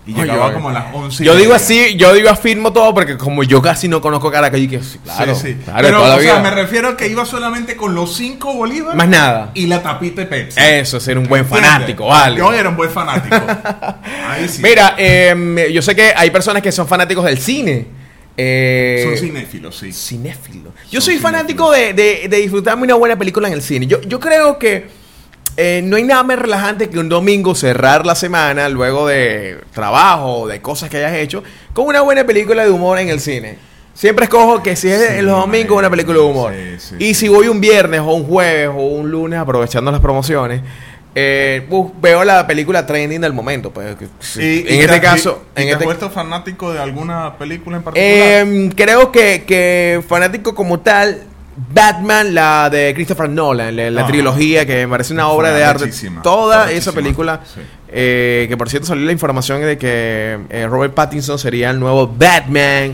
Y 0.07 0.13
Oye, 0.13 0.21
llegaba 0.23 0.53
como 0.53 0.69
a 0.69 0.73
las 0.73 0.85
11. 0.93 1.21
y 1.21 1.25
Yo 1.25 1.35
digo 1.35 1.53
así, 1.53 1.95
yo 1.97 2.13
digo 2.13 2.29
afirmo 2.29 2.71
todo 2.71 2.93
porque 2.93 3.17
como 3.17 3.43
yo 3.43 3.61
casi 3.61 3.89
no 3.89 3.99
conozco 4.01 4.31
Caracas, 4.31 4.59
yo 4.61 4.69
que 4.69 4.81
sí, 4.81 4.99
claro, 5.03 5.35
sí, 5.35 5.47
sí. 5.49 5.57
claro, 5.65 5.79
Pero, 5.81 6.15
o 6.15 6.19
sea, 6.21 6.39
me 6.39 6.49
refiero 6.51 6.87
a 6.89 6.95
que 6.97 7.07
iba 7.09 7.25
solamente 7.25 7.75
con 7.75 7.93
los 7.93 8.15
5 8.15 8.53
bolívares 8.53 8.95
Más 8.95 9.09
nada. 9.09 9.51
y 9.53 9.67
la 9.67 9.83
tapita 9.83 10.21
de 10.21 10.27
Pepsi. 10.27 10.59
Eso, 10.61 10.99
ser 11.01 11.17
un 11.17 11.27
buen 11.27 11.41
¿Entiendes? 11.43 11.69
fanático, 11.71 12.05
vale. 12.07 12.37
Yo 12.37 12.53
era 12.53 12.69
un 12.69 12.77
buen 12.77 12.89
fanático. 12.89 13.35
Ahí 14.29 14.47
sí. 14.47 14.61
Mira, 14.61 14.95
eh, 14.97 15.69
yo 15.73 15.81
sé 15.81 15.93
que 15.95 16.13
hay 16.15 16.29
personas 16.31 16.61
que 16.63 16.71
son 16.71 16.87
fanáticos 16.87 17.25
del 17.25 17.37
cine. 17.37 17.87
Eh, 18.39 19.01
Son 19.03 19.17
cinéfilos, 19.17 19.77
sí. 19.77 19.91
cinéfilo. 19.91 20.71
Yo 20.91 21.01
Son 21.01 21.11
soy 21.11 21.17
fanático 21.17 21.71
de, 21.71 21.93
de- 21.93 22.27
de 22.29 22.37
disfrutarme 22.37 22.83
una 22.83 22.93
buena 22.95 23.17
película 23.17 23.47
en 23.47 23.55
el 23.55 23.61
cine. 23.63 23.87
Yo, 23.87 23.99
yo 24.03 24.19
creo 24.19 24.59
que 24.59 24.87
eh, 25.57 25.81
no 25.83 25.95
hay 25.97 26.03
nada 26.03 26.23
más 26.23 26.37
relajante 26.39 26.89
que 26.89 26.99
un 26.99 27.09
domingo 27.09 27.55
cerrar 27.55 28.05
la 28.05 28.13
semana 28.15 28.69
luego 28.69 29.07
de 29.07 29.57
trabajo 29.73 30.41
o 30.41 30.47
de 30.47 30.61
cosas 30.61 30.89
que 30.89 30.97
hayas 30.97 31.13
hecho 31.13 31.43
con 31.73 31.85
una 31.87 32.01
buena 32.01 32.23
película 32.25 32.63
de 32.63 32.69
humor 32.71 32.99
en 32.99 33.09
el 33.09 33.19
cine. 33.19 33.57
Siempre 33.93 34.25
escojo 34.25 34.61
que 34.61 34.75
si 34.75 34.89
es 34.89 35.15
Sí, 35.15 35.21
los 35.23 35.39
domingos 35.39 35.75
una 35.79 35.89
película 35.89 36.19
de 36.19 36.23
humor. 36.23 36.53
sí, 36.53 36.75
sí, 36.77 36.95
y 36.99 37.13
si 37.15 37.27
voy 37.27 37.47
un 37.47 37.59
viernes 37.59 38.01
o 38.01 38.13
un 38.13 38.25
jueves 38.25 38.69
o 38.69 38.81
un 38.81 39.09
lunes 39.09 39.39
aprovechando 39.39 39.89
las 39.91 39.99
promociones, 39.99 40.61
eh, 41.15 41.67
veo 41.99 42.23
la 42.23 42.45
película 42.45 42.85
trending 42.85 43.19
del 43.21 43.33
momento. 43.33 43.71
Pues, 43.71 43.95
que- 43.95 44.05
Y- 44.39 44.67
en 44.67 44.75
y 44.75 44.79
este 44.81 44.87
te- 44.93 45.01
caso, 45.01 45.41
y- 45.55 45.61
en 45.61 45.65
te 45.65 45.69
has 45.71 45.73
este 45.73 45.85
vuelto 45.85 46.09
fanático 46.11 46.71
de 46.71 46.79
alguna 46.79 47.35
película 47.39 47.77
en 47.77 47.83
particular? 47.83 48.15
eh, 48.15 48.69
creo 48.75 49.11
que, 49.11 49.43
que 49.47 50.03
fanático 50.07 50.53
como 50.53 50.79
tal, 50.81 51.23
Batman, 51.73 52.33
la 52.35 52.69
de 52.69 52.93
Christopher 52.93 53.29
Nolan, 53.29 53.75
la, 53.75 53.89
la 53.89 54.01
Ajá. 54.01 54.11
trilogía 54.11 54.65
que 54.65 54.85
me 54.85 54.91
parece 54.91 55.13
una 55.13 55.27
obra 55.29 55.51
de 55.51 55.63
arte. 55.63 55.91
Toda 56.21 56.71
esa 56.71 56.91
película, 56.91 57.41
sí. 57.45 57.61
eh, 57.89 58.45
que 58.47 58.55
por 58.57 58.69
cierto 58.69 58.87
salió 58.87 59.05
la 59.05 59.11
información 59.11 59.61
de 59.61 59.77
que 59.77 60.37
eh, 60.49 60.67
Robert 60.69 60.93
Pattinson 60.93 61.39
sería 61.39 61.71
el 61.71 61.79
nuevo 61.79 62.07
Batman. 62.07 62.93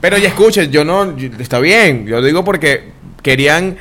Pero 0.00 0.18
ya 0.18 0.28
escuchen, 0.28 0.70
yo 0.72 0.84
no, 0.84 1.16
yo- 1.16 1.28
está 1.38 1.58
bien, 1.60 2.06
yo 2.06 2.20
digo 2.22 2.42
porque 2.44 2.90
querían 3.22 3.76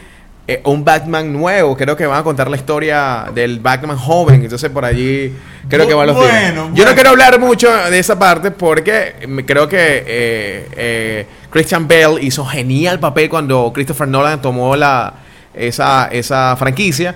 eh, 0.52 0.62
un 0.64 0.84
Batman 0.84 1.32
nuevo, 1.32 1.78
creo 1.78 1.96
que 1.96 2.08
van 2.08 2.22
a 2.22 2.24
contar 2.24 2.50
la 2.50 2.58
historia 2.58 3.26
del 3.36 3.60
Batman 3.60 3.96
joven, 3.96 4.42
entonces 4.42 4.68
por 4.72 4.84
allí 4.84 5.32
creo 5.68 5.88
que 5.88 5.94
van 5.94 6.08
los 6.08 6.16
tiros. 6.16 6.32
Bueno, 6.32 6.72
Yo 6.74 6.86
no 6.86 6.96
quiero 6.96 7.12
hablar 7.12 7.40
mucho 7.40 7.70
de 7.72 8.00
esa 8.00 8.18
parte 8.18 8.50
porque 8.50 9.14
creo 9.46 9.68
que 9.68 9.78
eh, 9.78 10.68
eh, 10.76 11.26
Christian 11.52 11.88
Bale 11.88 12.20
hizo 12.24 12.44
genial 12.48 13.00
papel 13.00 13.30
cuando 13.30 13.72
Christopher 13.72 14.08
Nolan 14.08 14.42
tomó 14.42 14.76
la, 14.76 15.14
esa, 15.54 16.08
esa 16.08 16.56
franquicia. 16.56 17.14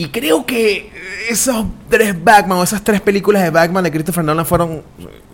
Y 0.00 0.10
creo 0.10 0.46
que 0.46 0.90
esos 1.28 1.66
tres 1.90 2.14
Batman 2.22 2.58
o 2.58 2.62
esas 2.62 2.84
tres 2.84 3.00
películas 3.00 3.42
de 3.42 3.50
Batman 3.50 3.82
de 3.82 3.90
Christopher 3.90 4.22
Nolan 4.22 4.46
fueron 4.46 4.82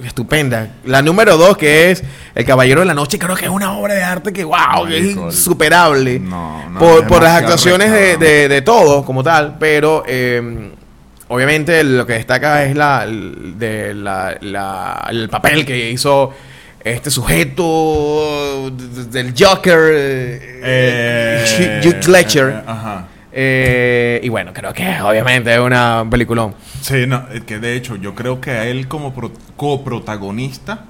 estupendas. 0.03 0.71
La 0.87 1.03
número 1.03 1.37
dos, 1.37 1.57
que 1.59 1.91
es 1.91 2.03
El 2.35 2.47
Caballero 2.47 2.81
de 2.81 2.87
la 2.87 2.95
Noche, 2.95 3.19
creo 3.19 3.37
que 3.37 3.45
es 3.45 3.51
una 3.51 3.73
obra 3.77 3.93
de 3.93 4.03
arte 4.03 4.33
que, 4.33 4.43
wow, 4.43 4.87
que 4.89 4.99
es 4.99 5.17
insuperable. 5.17 6.19
no, 6.19 6.71
no, 6.71 6.79
por, 6.79 7.07
por 7.07 7.23
las 7.23 7.43
actuaciones 7.43 7.93
de, 7.93 8.17
de, 8.17 8.49
de 8.49 8.63
todos 8.63 9.05
como 9.05 9.23
tal, 9.23 9.57
pero 9.61 10.03
eh, 10.07 10.71
obviamente 11.29 11.85
lo 11.85 12.07
que 12.07 12.15
destaca 12.15 12.65
es 12.65 12.75
la, 12.75 13.07
de 13.07 13.93
la, 13.93 14.37
la- 14.41 15.07
el 15.11 15.29
papel 15.29 15.67
que 15.67 15.91
hizo 15.91 16.33
este 16.83 17.11
sujeto 17.11 18.71
del 19.11 19.35
Joker, 19.39 19.79
eh, 19.93 21.81
Hugh 21.85 22.09
Ledger. 22.09 22.49
eh, 22.49 22.63
ajá. 22.67 23.09
Eh, 23.37 24.21
y 24.23 24.29
bueno, 24.29 24.53
creo 24.53 24.73
que 24.73 25.01
obviamente 25.03 25.53
es 25.53 25.59
una 25.61 26.07
peliculón. 26.09 26.55
Sí, 26.81 27.05
no, 27.07 27.27
que 27.47 27.59
de 27.59 27.75
hecho 27.75 27.97
yo 27.97 28.15
creo 28.15 28.41
que 28.41 28.53
a 28.53 28.67
él 28.67 28.87
como 28.89 29.13
pro- 29.13 29.33
coprotagonista. 29.57 30.85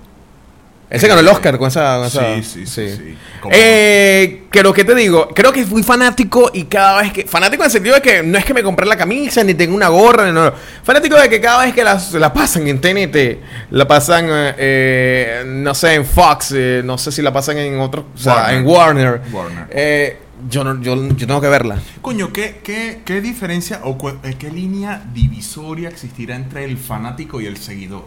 Él 0.91 1.01
se 1.01 1.09
ganó 1.09 1.21
el 1.21 1.29
Oscar 1.29 1.57
con 1.59 1.69
esa. 1.69 1.97
con 1.97 2.07
esa- 2.07 2.37
Sí, 2.37 2.43
sí, 2.43 2.67
sí, 2.67 2.89
sí. 2.97 3.19
Como- 3.41 3.55
Eh, 3.57 4.45
creo 4.51 4.73
que 4.75 4.85
te 4.85 4.95
digo, 4.95 5.29
creo 5.35 5.51
que 5.53 5.65
fui 5.65 5.83
fanático 5.83 6.51
y 6.53 6.65
cada 6.65 7.01
vez 7.01 7.13
que. 7.13 7.25
Fanático 7.25 7.63
en 7.63 7.67
el 7.67 7.71
sentido 7.73 7.95
de 7.97 8.03
que 8.03 8.23
no 8.23 8.37
es 8.39 8.45
que 8.45 8.53
me 8.55 8.63
compré 8.63 8.85
la 8.87 8.97
camisa 8.97 9.43
ni 9.43 9.55
tengo 9.55 9.75
una 9.75 9.89
gorra, 9.89 10.31
no. 10.31 10.53
Fanático 10.85 11.17
de 11.17 11.29
que 11.31 11.41
cada 11.41 11.65
vez 11.65 11.75
que 11.75 11.83
la 11.83 12.33
pasan 12.33 12.69
en 12.69 12.81
TNT, 12.81 13.41
la 13.71 13.89
pasan, 13.89 14.27
eh, 14.29 14.55
eh, 14.59 15.43
no 15.47 15.75
sé, 15.75 15.95
en 15.95 16.05
Fox, 16.05 16.53
eh, 16.55 16.83
no 16.85 16.99
sé 16.99 17.11
si 17.11 17.23
la 17.23 17.33
pasan 17.33 17.57
en 17.57 17.81
otro. 17.81 18.05
O 18.15 18.19
sea, 18.19 18.35
Warner. 18.35 18.55
en 18.59 18.67
Warner. 18.67 19.21
Warner. 19.33 19.67
Yo, 20.51 20.65
no, 20.65 20.81
yo, 20.83 21.09
yo 21.17 21.27
tengo 21.27 21.41
que 21.41 21.49
verla. 21.49 21.81
Coño, 22.03 22.33
¿qué, 22.33 22.61
qué, 22.63 23.01
qué 23.05 23.21
diferencia 23.21 23.81
o 23.85 23.97
cu- 23.99 24.09
eh, 24.23 24.35
qué 24.39 24.51
línea 24.51 25.05
divisoria 25.15 25.89
existirá 25.89 26.37
entre 26.37 26.65
el 26.65 26.77
fanático 26.79 27.41
y 27.41 27.47
el 27.47 27.57
seguidor? 27.57 28.05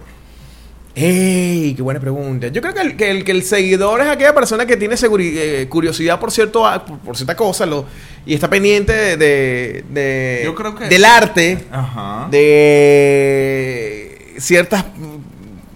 ¡Ey! 0.96 1.76
¡Qué 1.76 1.82
buena 1.84 2.00
pregunta! 2.00 2.48
Yo 2.48 2.60
creo 2.60 2.74
que 2.74 2.82
el, 2.82 2.98
que 2.98 3.12
el, 3.12 3.24
que 3.24 3.32
el 3.32 3.44
seguidor 3.44 4.02
es 4.02 4.08
aquella 4.08 4.34
persona 4.34 4.66
que 4.66 4.78
tiene 4.78 4.96
eh, 4.96 5.68
curiosidad 5.70 6.20
por 6.20 6.32
cierto 6.32 6.64
por, 6.88 6.98
por 7.00 7.16
cierta 7.16 7.36
cosa 7.36 7.68
lo, 7.68 7.86
y 8.26 8.34
está 8.34 8.50
pendiente 8.50 8.94
de, 8.94 9.16
de- 9.18 9.84
de- 9.92 10.42
Yo 10.44 10.56
creo 10.56 10.74
que- 10.76 10.86
del 10.86 11.06
arte, 11.06 11.60
Ajá. 11.72 12.28
de 12.32 14.36
ciertas 14.40 14.86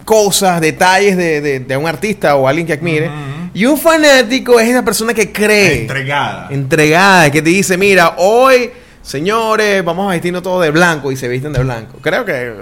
cosas, 0.06 0.60
detalles 0.60 1.16
de, 1.18 1.40
de- 1.42 1.60
de 1.60 1.78
un 1.78 1.86
artista 1.88 2.36
o 2.36 2.48
alguien 2.48 2.66
que 2.66 2.74
admire. 2.74 3.10
Y 3.54 3.66
un 3.66 3.78
fanático 3.78 4.60
es 4.60 4.70
esa 4.70 4.84
persona 4.84 5.14
que 5.14 5.32
cree 5.32 5.82
Entregada. 5.82 6.48
entregada, 6.52 7.30
que 7.32 7.42
te 7.42 7.50
dice, 7.50 7.78
mira, 7.78 8.16
hoy, 8.18 8.70
señores, 9.02 9.84
vamos 9.84 10.08
a 10.08 10.12
vestirnos 10.12 10.42
todos 10.42 10.64
de 10.64 10.72
blanco 10.72 11.12
y 11.12 11.18
se 11.18 11.28
visten 11.28 11.52
de 11.54 11.60
blanco. 11.60 11.98
Creo 12.02 12.24
que, 12.24 12.54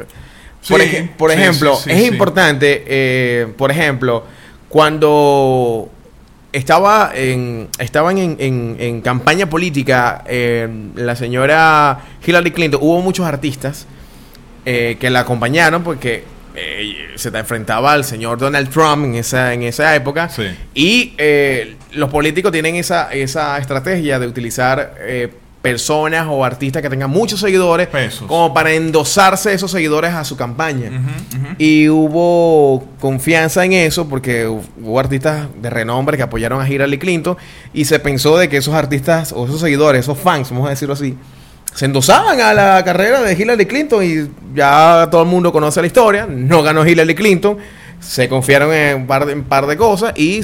por, 0.68 0.82
Sí, 0.82 0.86
ej- 0.88 1.10
por 1.16 1.32
sí, 1.32 1.38
ejemplo, 1.38 1.76
sí, 1.76 1.92
es 1.92 2.08
importante, 2.08 2.84
eh, 2.88 3.48
por 3.58 3.70
ejemplo, 3.72 4.24
cuando 4.68 5.90
estaba 6.52 7.12
en, 7.14 7.68
estaban 7.78 8.18
en, 8.18 8.36
en- 8.40 8.76
en 8.80 9.02
campaña 9.02 9.48
política 9.48 10.24
eh, 10.28 10.68
la 10.96 11.16
señora 11.16 12.00
Hillary 12.26 12.52
Clinton, 12.52 12.80
hubo 12.82 13.02
muchos 13.02 13.28
artistas 13.28 13.86
eh, 14.66 14.98
que 15.00 15.10
la 15.12 15.20
acompañaron 15.22 15.84
porque 15.84 16.24
eh, 16.60 17.08
se 17.16 17.30
enfrentaba 17.30 17.94
al 17.94 18.04
señor 18.04 18.38
Donald 18.38 18.70
Trump 18.70 19.06
en 19.06 19.16
esa, 19.16 19.54
en 19.54 19.64
esa 19.64 19.96
época. 19.96 20.30
Sí. 20.30 20.44
Y 20.74 21.14
eh, 21.18 21.76
los 21.94 22.10
políticos 22.10 22.52
tienen 22.52 22.76
esa, 22.76 23.12
esa 23.14 23.58
estrategia 23.58 24.20
de 24.20 24.28
utilizar 24.28 24.96
eh, 25.00 25.30
personas 25.62 26.26
o 26.30 26.46
artistas 26.46 26.82
que 26.82 26.90
tengan 26.90 27.10
muchos 27.10 27.42
seguidores 27.42 27.88
Pesos. 27.88 28.28
como 28.28 28.54
para 28.54 28.72
endosarse 28.72 29.54
esos 29.54 29.70
seguidores 29.72 30.14
a 30.14 30.24
su 30.24 30.38
campaña. 30.38 30.90
Y 31.58 31.90
hubo 31.90 32.86
confianza 33.00 33.66
en 33.66 33.74
eso 33.74 34.08
porque 34.08 34.48
hu- 34.48 34.62
hubo 34.82 35.00
artistas 35.00 35.48
de 35.62 35.70
renombre 35.70 36.16
que 36.16 36.24
apoyaron 36.24 36.62
a 36.62 36.70
Hillary 36.70 36.98
Clinton 36.98 37.36
y 37.74 37.84
se 37.86 38.00
pensó 38.00 38.38
de 38.38 38.48
que 38.48 38.56
esos 38.58 38.74
artistas 38.74 39.34
o 39.36 39.46
esos 39.46 39.60
seguidores, 39.60 40.00
esos 40.02 40.18
fans, 40.18 40.50
vamos 40.50 40.68
a 40.68 40.70
decirlo 40.70 40.94
así, 40.94 41.18
se 41.74 41.86
endosaban 41.86 42.42
a 42.42 42.54
la 42.54 42.84
carrera 42.84 43.22
de 43.22 43.34
Hillary 43.34 43.66
Clinton 43.66 44.04
y 44.04 44.30
ya 44.56 45.08
todo 45.12 45.22
el 45.24 45.28
mundo 45.30 45.52
conoce 45.52 45.82
la 45.82 45.88
historia. 45.88 46.26
No 46.30 46.62
ganó 46.64 46.86
Hillary 46.86 47.16
Clinton, 47.16 47.58
se 48.00 48.28
confiaron 48.28 48.74
en 48.74 48.98
un 48.98 49.08
par 49.08 49.26
de, 49.26 49.34
un 49.34 49.44
par 49.44 49.66
de 49.68 49.78
cosas 49.78 50.14
y 50.18 50.42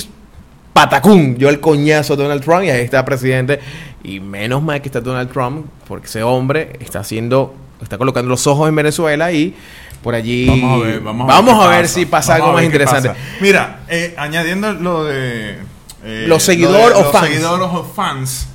patacún, 0.73 1.35
dio 1.37 1.49
el 1.49 1.59
coñazo 1.59 2.13
a 2.13 2.15
Donald 2.17 2.43
Trump 2.43 2.63
y 2.63 2.69
ahí 2.69 2.81
está 2.81 3.03
presidente. 3.05 3.59
Y 4.03 4.19
menos 4.19 4.61
mal 4.61 4.81
que 4.81 4.87
está 4.87 5.01
Donald 5.01 5.31
Trump, 5.31 5.65
porque 5.87 6.07
ese 6.07 6.21
hombre 6.21 6.73
está 6.79 6.99
haciendo, 6.99 7.55
está 7.81 7.97
colocando 7.97 8.29
los 8.29 8.45
ojos 8.47 8.69
en 8.69 8.75
Venezuela 8.75 9.31
y 9.31 9.55
por 10.03 10.13
allí 10.13 10.45
Vamos 10.47 10.81
a 10.81 10.85
ver, 10.85 10.99
vamos 10.99 11.23
a 11.29 11.33
vamos 11.33 11.57
ver, 11.59 11.67
a 11.67 11.69
ver 11.71 11.81
pasa. 11.85 11.93
si 11.95 12.05
pasa 12.05 12.31
Vamos 12.33 12.45
algo 12.45 12.57
más 12.57 12.65
interesante. 12.65 13.09
pasa. 13.09 13.21
Mira, 13.41 13.79
eh, 13.87 14.13
añadiendo 14.17 14.71
lo 14.73 15.03
de. 15.05 15.57
eh, 16.03 16.25
Los 16.27 16.27
lo 16.27 16.35
de 16.35 16.39
seguidor 16.41 16.93
o 16.93 17.01
los 17.01 17.11
fans. 17.11 17.27
seguidores 17.27 17.67
o 17.71 17.83
fans. 17.83 18.47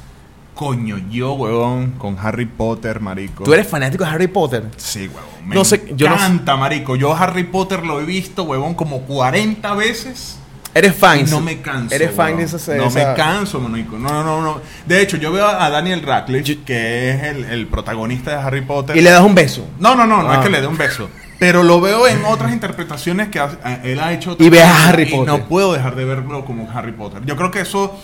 Coño, 0.64 0.99
yo, 1.11 1.33
huevón, 1.33 1.93
con 1.93 2.19
Harry 2.21 2.45
Potter, 2.45 3.00
marico. 3.00 3.45
¿Tú 3.45 3.55
eres 3.55 3.67
fanático 3.67 4.05
de 4.05 4.11
Harry 4.11 4.26
Potter? 4.26 4.64
Sí, 4.76 5.09
huevón. 5.09 5.23
Me 5.49 5.55
No 5.55 5.64
sé, 5.64 5.87
yo 5.97 6.07
no 6.11 6.19
sé. 6.19 6.23
encanta, 6.26 6.55
marico. 6.59 6.97
Yo 6.97 7.14
Harry 7.17 7.45
Potter 7.45 7.83
lo 7.87 7.99
he 7.99 8.05
visto, 8.05 8.43
huevón, 8.43 8.75
como 8.75 9.00
40 9.07 9.73
veces. 9.75 10.38
Eres 10.75 10.95
fan. 10.95 11.25
No 11.31 11.40
me 11.40 11.62
canso. 11.62 11.95
Eres 11.95 12.11
fan 12.14 12.37
de 12.37 12.43
esa 12.43 12.59
No 12.76 12.88
esa- 12.88 13.09
me 13.09 13.14
canso, 13.17 13.59
manico. 13.59 13.97
No, 13.99 14.11
no, 14.11 14.23
no, 14.23 14.43
no. 14.43 14.61
De 14.85 15.00
hecho, 15.00 15.17
yo 15.17 15.33
veo 15.33 15.47
a 15.49 15.71
Daniel 15.71 16.02
Radcliffe, 16.02 16.59
que 16.62 17.09
es 17.11 17.23
el, 17.23 17.45
el 17.45 17.67
protagonista 17.67 18.33
de 18.33 18.37
Harry 18.37 18.61
Potter. 18.61 18.95
Y 18.99 19.00
le 19.00 19.09
das 19.09 19.23
un 19.23 19.35
beso. 19.35 19.67
No, 19.79 19.95
no, 19.95 20.07
no, 20.07 20.23
no 20.23 20.31
Ah. 20.31 20.35
es 20.35 20.40
que 20.40 20.50
le 20.50 20.61
dé 20.61 20.67
un 20.67 20.76
beso. 20.76 21.09
Pero 21.38 21.62
lo 21.62 21.81
veo 21.81 22.07
en 22.07 22.23
otras 22.26 22.52
interpretaciones 22.52 23.31
que 23.31 23.38
ha- 23.38 23.59
a- 23.64 23.76
él 23.83 23.99
ha 23.99 24.12
hecho. 24.12 24.37
Y 24.38 24.50
ves 24.50 24.61
a 24.64 24.88
Harry 24.90 25.05
y 25.05 25.07
Potter. 25.07 25.26
no 25.26 25.45
puedo 25.47 25.73
dejar 25.73 25.97
de 25.97 26.05
verlo 26.05 26.45
como 26.45 26.71
Harry 26.71 26.93
Potter. 26.93 27.23
Yo 27.25 27.35
creo 27.35 27.50
que 27.50 27.61
eso 27.62 27.99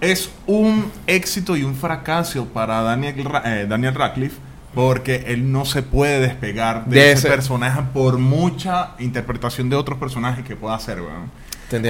es 0.00 0.30
un 0.46 0.90
éxito 1.06 1.56
y 1.56 1.64
un 1.64 1.74
fracaso 1.74 2.46
para 2.46 2.80
Daniel, 2.82 3.28
eh, 3.44 3.66
Daniel 3.68 3.94
Radcliffe. 3.94 4.36
Porque 4.74 5.24
él 5.26 5.50
no 5.50 5.64
se 5.64 5.82
puede 5.82 6.20
despegar 6.20 6.84
de, 6.86 6.94
De 7.00 7.06
ese, 7.12 7.26
ese- 7.26 7.28
personaje 7.28 7.80
por 7.92 8.18
mucha 8.18 8.90
interpretación 9.00 9.68
de 9.68 9.74
otros 9.74 9.98
personajes 9.98 10.44
que 10.44 10.54
pueda 10.54 10.76
hacer, 10.76 11.00
weón. 11.00 11.28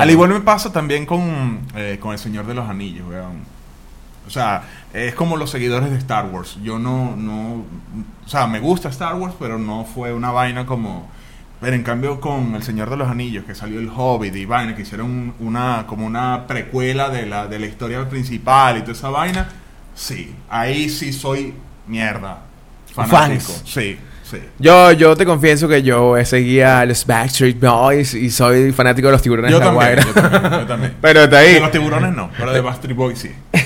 Al 0.00 0.10
igual 0.10 0.30
me 0.30 0.40
pasa 0.40 0.72
también 0.72 1.04
con, 1.04 1.60
eh, 1.76 1.98
con 2.00 2.12
El 2.12 2.18
Señor 2.18 2.46
de 2.46 2.54
los 2.54 2.66
Anillos, 2.68 3.06
weón. 3.06 3.42
O 4.26 4.30
sea, 4.30 4.62
es 4.94 5.14
como 5.14 5.36
los 5.36 5.50
seguidores 5.50 5.90
de 5.90 5.98
Star 5.98 6.24
Wars. 6.26 6.56
Yo 6.62 6.78
no, 6.78 7.14
no, 7.16 7.64
o 8.24 8.28
sea, 8.28 8.46
me 8.46 8.60
gusta 8.60 8.88
Star 8.88 9.14
Wars, 9.16 9.34
pero 9.38 9.58
no 9.58 9.84
fue 9.84 10.14
una 10.14 10.30
vaina 10.30 10.64
como 10.64 11.06
Pero 11.60 11.76
en 11.76 11.82
cambio 11.82 12.20
con 12.20 12.54
El 12.54 12.62
Señor 12.62 12.88
de 12.88 12.96
los 12.96 13.08
Anillos, 13.08 13.44
que 13.44 13.54
salió 13.54 13.78
El 13.80 13.90
Hobbit 13.94 14.34
y 14.36 14.46
vaina, 14.46 14.74
que 14.74 14.82
hicieron 14.82 15.06
un- 15.10 15.34
una 15.40 15.84
como 15.86 16.06
una 16.06 16.46
precuela 16.46 17.10
de 17.10 17.26
la, 17.26 17.46
de 17.48 17.58
la 17.58 17.66
historia 17.66 18.08
principal 18.08 18.78
y 18.78 18.80
toda 18.80 18.92
esa 18.92 19.10
vaina, 19.10 19.48
sí, 19.94 20.34
ahí 20.48 20.88
sí 20.88 21.12
soy 21.12 21.52
mierda. 21.86 22.38
Fanático. 22.94 23.16
Fans. 23.52 23.62
Sí, 23.66 23.98
sí. 24.24 24.38
Yo, 24.58 24.92
yo 24.92 25.14
te 25.16 25.24
confieso 25.26 25.68
que 25.68 25.82
yo 25.82 26.14
seguía 26.24 26.80
a 26.80 26.86
los 26.86 27.04
Backstreet 27.06 27.60
Boys 27.60 28.14
y 28.14 28.30
soy 28.30 28.72
fanático 28.72 29.08
de 29.08 29.12
los 29.12 29.22
tiburones 29.22 29.50
Yo 29.52 29.58
de 29.60 29.64
la 29.66 29.70
también, 29.70 29.94
Guaira. 29.94 30.02
yo 30.06 30.12
también, 30.14 30.52
yo 30.60 30.66
también. 30.66 30.94
Pero 31.00 31.20
está 31.24 31.38
ahí. 31.38 31.54
De 31.54 31.60
los 31.60 31.70
tiburones 31.70 32.12
no, 32.14 32.30
pero 32.38 32.52
de 32.52 32.60
Bastard 32.62 32.94
Boy 32.94 33.14
sí. 33.16 33.30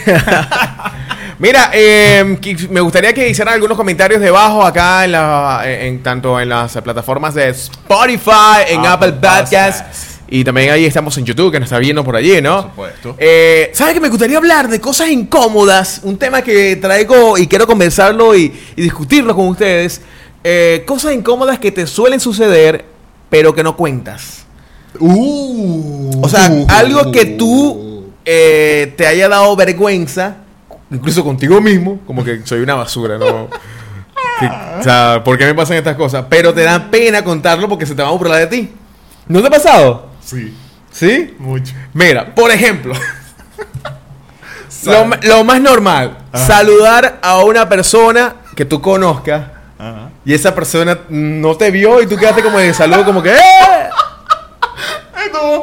Mira, 1.39 1.71
eh, 1.73 2.39
me 2.71 2.81
gustaría 2.81 3.13
que 3.13 3.29
hicieran 3.29 3.55
algunos 3.55 3.77
comentarios 3.77 4.21
debajo 4.21 4.65
acá 4.65 5.05
en, 5.05 5.13
la, 5.13 5.63
en 5.65 6.03
tanto 6.03 6.41
en 6.41 6.49
las 6.49 6.73
plataformas 6.83 7.35
de 7.35 7.49
Spotify, 7.49 8.65
en 8.69 8.87
Apple, 8.87 9.09
Apple 9.09 9.13
Podcasts 9.13 10.21
y 10.29 10.43
también 10.43 10.71
ahí 10.71 10.85
estamos 10.85 11.17
en 11.19 11.25
YouTube 11.25 11.53
que 11.53 11.61
nos 11.61 11.67
está 11.67 11.79
viendo 11.79 12.03
por 12.03 12.17
allí, 12.17 12.41
¿no? 12.41 12.63
Por 12.63 12.71
supuesto. 12.71 13.17
Eh, 13.19 13.71
¿Sabes 13.75 13.95
que 13.95 14.01
me 14.01 14.09
gustaría 14.09 14.39
hablar 14.39 14.69
de 14.69 14.81
cosas 14.81 15.09
incómodas? 15.09 16.01
Un 16.03 16.17
tema 16.17 16.43
que 16.43 16.77
traigo 16.77 17.37
y 17.37 17.47
quiero 17.47 17.67
conversarlo 17.67 18.35
y, 18.35 18.53
y 18.75 18.83
discutirlo 18.83 19.35
con 19.35 19.49
ustedes. 19.49 20.01
Eh, 20.43 20.83
cosas 20.87 21.13
incómodas 21.15 21.59
que 21.59 21.73
te 21.73 21.87
suelen 21.87 22.21
suceder, 22.21 22.85
pero 23.29 23.55
que 23.55 23.63
no 23.63 23.77
cuentas. 23.77 24.45
Uh, 24.99 26.23
O 26.23 26.29
sea, 26.29 26.51
algo 26.69 27.11
que 27.13 27.27
tú 27.27 28.13
eh, 28.25 28.95
te 28.97 29.07
haya 29.07 29.29
dado 29.29 29.55
vergüenza, 29.57 30.37
incluso 30.91 31.25
contigo 31.25 31.61
mismo, 31.61 32.01
como 32.07 32.25
que 32.25 32.41
soy 32.45 32.61
una 32.61 32.75
basura, 32.75 33.19
¿no? 33.19 33.49
Que- 34.41 34.51
o 34.81 34.83
sea, 34.83 35.23
¿por 35.25 35.39
qué 35.39 35.47
me 35.47 35.55
pasan 35.55 35.77
estas 35.77 35.97
cosas? 35.97 36.25
Pero 36.29 36.53
te 36.53 36.63
da 36.63 36.91
pena 36.91 37.23
contarlo 37.23 37.69
porque 37.69 37.87
se 37.87 37.95
te 37.95 38.03
va 38.03 38.09
a 38.09 38.13
burlar 38.13 38.41
de 38.41 38.47
ti. 38.49 38.73
¿No 39.29 39.41
te 39.41 39.47
ha 39.47 39.51
pasado? 39.51 40.09
Sí, 40.25 40.55
¿Sí? 40.91 41.35
mucho. 41.39 41.73
Mira, 41.93 42.35
por 42.35 42.51
ejemplo, 42.51 42.95
lo, 44.85 45.07
lo 45.23 45.45
más 45.45 45.61
normal, 45.61 46.19
saludar 46.35 47.19
a 47.23 47.39
una 47.45 47.69
persona 47.69 48.37
que 48.57 48.65
tú 48.65 48.81
conozcas 48.81 49.45
Ajá. 49.79 50.11
y 50.25 50.35
esa 50.35 50.55
persona 50.55 50.99
no 51.09 51.57
te 51.57 51.71
vio 51.71 52.03
y 52.03 52.07
tú 52.07 52.17
quedaste 52.17 52.43
como 52.43 52.59
de 52.59 52.75
saludo, 52.75 53.05
como 53.05 53.23
que 53.23 53.33
¡eh! 53.33 53.39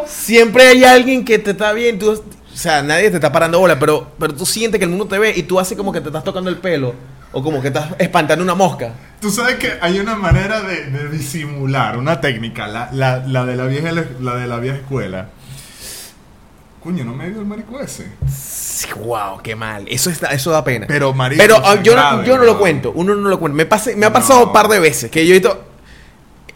Siempre 0.08 0.68
hay 0.68 0.84
alguien 0.84 1.24
que 1.26 1.40
te 1.40 1.52
está 1.52 1.72
bien, 1.74 2.00
tú, 2.00 2.22
o 2.54 2.58
sea, 2.58 2.82
nadie 2.84 3.10
te 3.10 3.16
está 3.18 3.32
parando 3.32 3.60
bola, 3.60 3.80
pero, 3.80 4.12
pero 4.20 4.34
tú 4.34 4.46
sientes 4.46 4.78
que 4.80 4.86
el 4.86 4.90
mundo 4.92 5.06
te 5.06 5.18
ve 5.18 5.34
y 5.36 5.44
tú 5.44 5.60
haces 5.60 5.78
como 5.78 5.92
que 5.92 6.02
te 6.02 6.08
estás 6.08 6.24
tocando 6.24 6.50
el 6.50 6.58
pelo 6.58 6.94
o 7.32 7.42
como 7.42 7.62
que 7.62 7.70
estás 7.70 7.90
espantando 7.98 8.44
una 8.44 8.56
mosca. 8.56 8.94
Tú 9.22 9.32
sabes 9.32 9.56
que 9.56 9.74
hay 9.82 10.00
una 10.00 10.16
manera 10.16 10.62
de, 10.62 10.86
de 10.90 11.10
disimular, 11.10 11.98
una 11.98 12.20
técnica, 12.20 12.68
la, 12.68 12.90
la, 12.92 13.18
la 13.26 13.46
de 13.46 13.56
la 13.56 13.66
vieja 13.66 13.92
la 14.20 14.36
de 14.36 14.48
la 14.48 14.58
vieja 14.58 14.78
escuela. 14.78 15.30
Coño, 16.84 17.04
no 17.06 17.14
me 17.14 17.30
dio 17.30 17.40
el 17.40 17.46
marico 17.46 17.80
ese. 17.80 18.08
Sí, 18.28 18.88
wow, 18.98 19.40
qué 19.44 19.56
mal. 19.56 19.86
Eso 19.88 20.10
está, 20.10 20.30
eso 20.32 20.50
da 20.50 20.64
pena. 20.64 20.88
Pero, 20.88 21.14
marico, 21.14 21.40
Pero 21.42 21.58
ah, 21.64 21.80
yo, 21.84 21.96
no, 21.96 22.24
yo 22.24 22.38
no 22.40 22.44
lo 22.44 22.58
cuento, 22.58 22.92
uno 22.96 23.14
no 23.16 23.30
lo 23.30 23.40
cuenta. 23.40 23.56
Me, 23.56 23.66
pase- 23.68 23.96
me 23.96 24.08
ha 24.08 24.12
pasado 24.14 24.40
No. 24.42 24.46
un 24.48 24.54
par 24.54 24.68
de 24.68 24.80
veces 24.80 25.12
que 25.12 25.26
yo 25.28 25.36
he 25.36 25.40
visto 25.40 25.64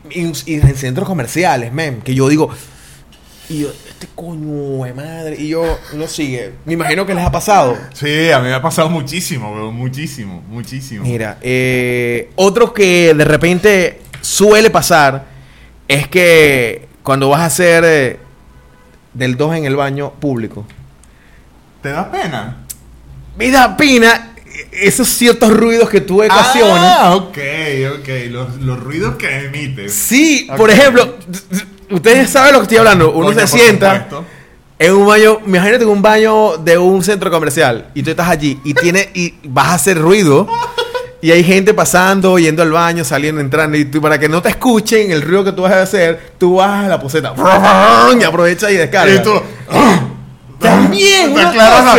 en, 0.09 0.33
en 0.47 0.75
centros 0.75 1.07
comerciales, 1.07 1.71
men, 1.71 2.01
que 2.01 2.15
yo 2.15 2.27
digo, 2.27 2.49
y 3.49 3.59
yo, 3.59 3.69
este 3.89 4.07
coño 4.15 4.83
de 4.83 4.93
madre, 4.93 5.35
y 5.37 5.49
yo 5.49 5.79
no 5.93 6.07
sigue. 6.07 6.53
Me 6.65 6.73
imagino 6.73 7.05
que 7.05 7.13
les 7.13 7.23
ha 7.23 7.31
pasado. 7.31 7.77
Sí, 7.93 8.31
a 8.31 8.39
mí 8.39 8.47
me 8.47 8.53
ha 8.53 8.61
pasado 8.61 8.89
muchísimo, 8.89 9.53
weón, 9.53 9.75
muchísimo, 9.75 10.43
muchísimo. 10.49 11.03
Mira, 11.03 11.37
eh, 11.41 12.31
otro 12.35 12.73
que 12.73 13.13
de 13.13 13.25
repente 13.25 14.01
suele 14.21 14.69
pasar 14.69 15.25
es 15.87 16.07
que 16.07 16.87
cuando 17.03 17.29
vas 17.29 17.41
a 17.41 17.45
hacer 17.45 17.83
eh, 17.85 18.19
del 19.13 19.37
2 19.37 19.57
en 19.57 19.65
el 19.65 19.75
baño 19.75 20.11
público, 20.13 20.65
¿Te 21.81 21.89
da 21.89 22.11
pena? 22.11 22.65
me 23.37 23.51
da 23.51 23.77
pena 23.77 24.31
esos 24.71 25.07
ciertos 25.07 25.51
ruidos 25.51 25.89
que 25.89 26.01
tú 26.01 26.23
ocasionas. 26.23 26.97
Ah, 26.99 27.15
ok, 27.15 27.37
ok. 27.99 28.09
Los, 28.29 28.55
los 28.61 28.79
ruidos 28.79 29.15
que 29.17 29.45
emites. 29.45 29.93
Sí, 29.93 30.47
por 30.57 30.71
ejemplo, 30.71 31.15
ustedes 31.89 32.29
saben 32.29 32.53
lo 32.53 32.59
que 32.59 32.63
estoy 32.63 32.77
hablando. 32.77 33.11
Uno 33.11 33.27
Coño, 33.27 33.39
se 33.39 33.47
sienta 33.47 34.07
en 34.77 34.93
un 34.93 35.07
baño, 35.07 35.39
imagínate 35.45 35.83
en 35.83 35.89
un 35.89 36.01
baño 36.01 36.57
de 36.57 36.77
un 36.77 37.03
centro 37.03 37.31
comercial 37.31 37.87
y 37.93 38.03
tú 38.03 38.09
estás 38.11 38.27
allí 38.29 38.59
y 38.63 38.73
tiene 38.73 39.09
y 39.13 39.33
vas 39.45 39.67
a 39.67 39.73
hacer 39.75 39.97
ruido 39.99 40.47
y 41.21 41.31
hay 41.31 41.43
gente 41.43 41.73
pasando, 41.73 42.37
yendo 42.37 42.61
al 42.61 42.71
baño, 42.71 43.03
saliendo, 43.05 43.39
entrando 43.41 43.77
y 43.77 43.85
tú 43.85 44.01
para 44.01 44.19
que 44.19 44.27
no 44.29 44.41
te 44.41 44.49
escuchen 44.49 45.11
el 45.11 45.21
ruido 45.21 45.43
que 45.45 45.51
tú 45.53 45.61
vas 45.63 45.73
a 45.73 45.81
hacer, 45.81 46.33
tú 46.37 46.55
bajas 46.55 46.87
la 46.89 46.99
poseta 46.99 47.33
y 48.19 48.23
aprovecha 48.23 48.69
y 48.69 48.75
descarga. 48.75 49.13
Y 49.15 49.23
tú. 49.23 49.31
También, 50.59 51.33
Te 51.35 51.41
aclaras 51.41 51.97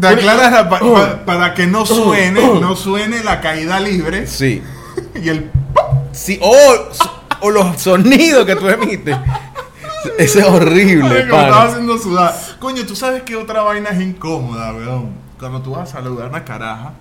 te 0.00 0.06
aclaras 0.06 0.52
la- 0.52 0.68
pa- 0.68 0.78
pa- 0.94 1.24
para 1.24 1.54
que 1.54 1.66
no 1.66 1.84
suene, 1.86 2.40
no 2.60 2.76
suene 2.76 3.22
la 3.24 3.40
caída 3.40 3.80
libre 3.80 4.26
Sí. 4.26 4.62
y 5.22 5.28
el 5.28 5.50
Sí, 6.12 6.38
o, 6.42 6.54
o 7.40 7.50
los 7.50 7.80
sonidos 7.80 8.44
que 8.46 8.56
tú 8.56 8.68
emites. 8.68 9.16
Eso 10.18 10.38
es 10.38 10.44
horrible, 10.46 11.08
Ay, 11.08 11.16
que 11.18 11.24
me 11.24 11.30
pana. 11.30 11.46
estaba 11.48 11.64
haciendo 11.64 11.98
sudar. 11.98 12.34
Coño, 12.60 12.86
¿tú 12.86 12.94
sabes 12.96 13.22
qué 13.22 13.36
otra 13.36 13.62
vaina 13.62 13.90
es 13.90 14.00
incómoda, 14.00 14.72
weón? 14.72 15.10
Cuando 15.38 15.60
tú 15.62 15.72
vas 15.72 15.88
a 15.90 15.92
saludar 15.92 16.26
a 16.26 16.28
una 16.30 16.44
caraja 16.44 16.92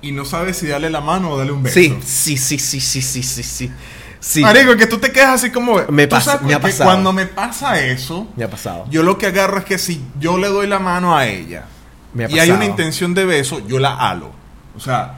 y 0.00 0.12
no 0.12 0.24
sabes 0.24 0.56
si 0.58 0.66
darle 0.66 0.90
la 0.90 1.00
mano 1.00 1.30
o 1.30 1.38
darle 1.38 1.52
un 1.52 1.62
beso. 1.62 1.74
Sí, 1.74 1.96
sí, 2.04 2.36
sí, 2.36 2.58
sí, 2.58 2.80
sí, 2.80 3.00
sí, 3.02 3.22
sí, 3.22 3.42
sí. 3.42 3.70
Sí, 4.18 4.40
Marico, 4.40 4.76
que 4.76 4.86
tú 4.86 4.98
te 4.98 5.10
quedas 5.10 5.30
así 5.30 5.50
como... 5.50 5.80
Me 5.88 6.06
¿tú 6.06 6.14
pasa- 6.16 6.38
me 6.42 6.54
ha 6.54 6.58
que 6.58 6.62
pasado. 6.68 6.84
Cuando 6.90 7.12
me 7.12 7.26
pasa 7.26 7.80
eso, 7.80 8.26
me 8.36 8.44
ha 8.44 8.50
pasado. 8.50 8.84
yo 8.88 9.02
lo 9.02 9.18
que 9.18 9.26
agarro 9.26 9.58
es 9.58 9.64
que 9.64 9.78
si 9.78 10.04
yo 10.20 10.38
le 10.38 10.48
doy 10.48 10.66
la 10.68 10.78
mano 10.78 11.16
a 11.16 11.26
ella 11.26 11.64
Me 12.14 12.24
ha 12.26 12.30
y 12.30 12.38
hay 12.38 12.50
una 12.50 12.64
intención 12.64 13.14
de 13.14 13.24
beso, 13.24 13.60
yo 13.66 13.78
la 13.80 13.96
halo. 13.96 14.30
O 14.76 14.80
sea, 14.80 15.14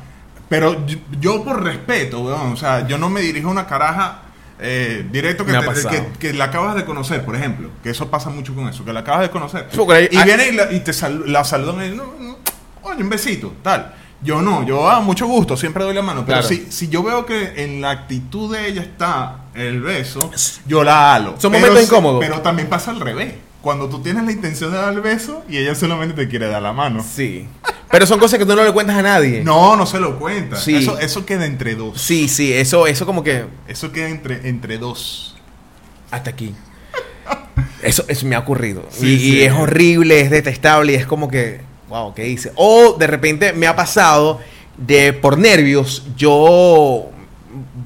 pero 0.48 0.86
yo, 0.86 0.98
yo 1.20 1.44
por 1.44 1.62
respeto, 1.62 2.20
weón, 2.20 2.52
o 2.52 2.56
sea, 2.56 2.86
yo 2.86 2.98
no 2.98 3.08
me 3.10 3.20
dirijo 3.20 3.48
a 3.48 3.52
una 3.52 3.66
caraja 3.66 4.20
eh, 4.60 5.04
directo 5.10 5.44
que, 5.44 5.52
te- 5.52 5.88
que, 5.90 6.06
que 6.18 6.32
la 6.32 6.44
acabas 6.44 6.74
de 6.76 6.84
conocer, 6.84 7.24
por 7.24 7.34
ejemplo. 7.36 7.70
Que 7.82 7.90
eso 7.90 8.08
pasa 8.10 8.30
mucho 8.30 8.54
con 8.54 8.68
eso, 8.68 8.84
que 8.84 8.92
la 8.92 9.00
acabas 9.00 9.22
de 9.22 9.30
conocer. 9.30 9.68
Hay- 9.92 10.08
y 10.10 10.16
hay- 10.16 10.24
viene 10.24 10.48
y, 10.48 10.52
la, 10.52 10.72
y 10.72 10.80
te 10.80 10.92
sal- 10.92 11.24
la 11.30 11.44
saludan 11.44 11.92
y 11.92 11.96
no, 11.96 12.04
no, 12.18 12.38
oye, 12.82 13.02
un 13.02 13.08
besito, 13.10 13.52
tal. 13.62 13.94
Yo 14.22 14.40
no, 14.40 14.64
yo 14.64 14.88
a 14.88 15.00
mucho 15.00 15.26
gusto, 15.26 15.54
siempre 15.56 15.84
doy 15.84 15.92
la 15.94 16.00
mano. 16.00 16.24
Pero 16.24 16.38
Claro. 16.40 16.48
si, 16.48 16.66
si 16.72 16.88
yo 16.88 17.02
veo 17.02 17.26
que 17.26 17.62
en 17.62 17.82
la 17.82 17.90
actitud 17.90 18.54
de 18.54 18.68
ella 18.68 18.80
está 18.80 19.36
el 19.54 19.82
beso, 19.82 20.30
yo 20.66 20.82
la 20.82 21.14
halo. 21.14 21.34
Son 21.38 21.52
momentos 21.52 21.82
incómodos. 21.82 22.20
Pero 22.24 22.40
también 22.40 22.68
pasa 22.68 22.90
al 22.92 23.00
revés. 23.00 23.34
Cuando 23.60 23.88
tú 23.88 24.00
tienes 24.00 24.24
la 24.24 24.32
intención 24.32 24.70
de 24.72 24.78
dar 24.78 24.94
el 24.94 25.00
beso 25.00 25.42
y 25.48 25.58
ella 25.58 25.74
solamente 25.74 26.14
te 26.14 26.28
quiere 26.28 26.46
dar 26.48 26.62
la 26.62 26.72
mano. 26.72 27.02
Sí. 27.04 27.46
Pero 27.94 28.06
son 28.08 28.18
cosas 28.18 28.40
que 28.40 28.44
tú 28.44 28.56
no 28.56 28.64
le 28.64 28.72
cuentas 28.72 28.96
a 28.96 29.02
nadie. 29.02 29.44
No, 29.44 29.76
no 29.76 29.86
se 29.86 30.00
lo 30.00 30.18
cuenta. 30.18 30.56
Sí. 30.56 30.74
Eso, 30.74 30.98
eso 30.98 31.24
queda 31.24 31.46
entre 31.46 31.76
dos. 31.76 32.00
Sí, 32.00 32.26
sí, 32.26 32.52
eso, 32.52 32.88
eso 32.88 33.06
como 33.06 33.22
que 33.22 33.44
Eso 33.68 33.92
queda 33.92 34.08
entre, 34.08 34.48
entre 34.48 34.78
dos. 34.78 35.36
hasta 36.10 36.30
aquí. 36.30 36.56
Eso, 37.84 38.04
eso 38.08 38.26
me 38.26 38.34
ha 38.34 38.40
ocurrido. 38.40 38.84
Sí, 38.90 39.06
y, 39.06 39.18
sí. 39.18 39.36
y 39.36 39.42
es 39.42 39.52
horrible, 39.52 40.20
es 40.22 40.30
detestable 40.30 40.92
y 40.92 40.94
es 40.96 41.06
como 41.06 41.28
que, 41.28 41.60
wow, 41.88 42.12
¿qué 42.14 42.26
hice? 42.26 42.50
O 42.56 42.96
de 42.98 43.06
repente 43.06 43.52
me 43.52 43.68
ha 43.68 43.76
pasado 43.76 44.40
de 44.76 45.12
por 45.12 45.38
nervios, 45.38 46.02
yo 46.16 47.10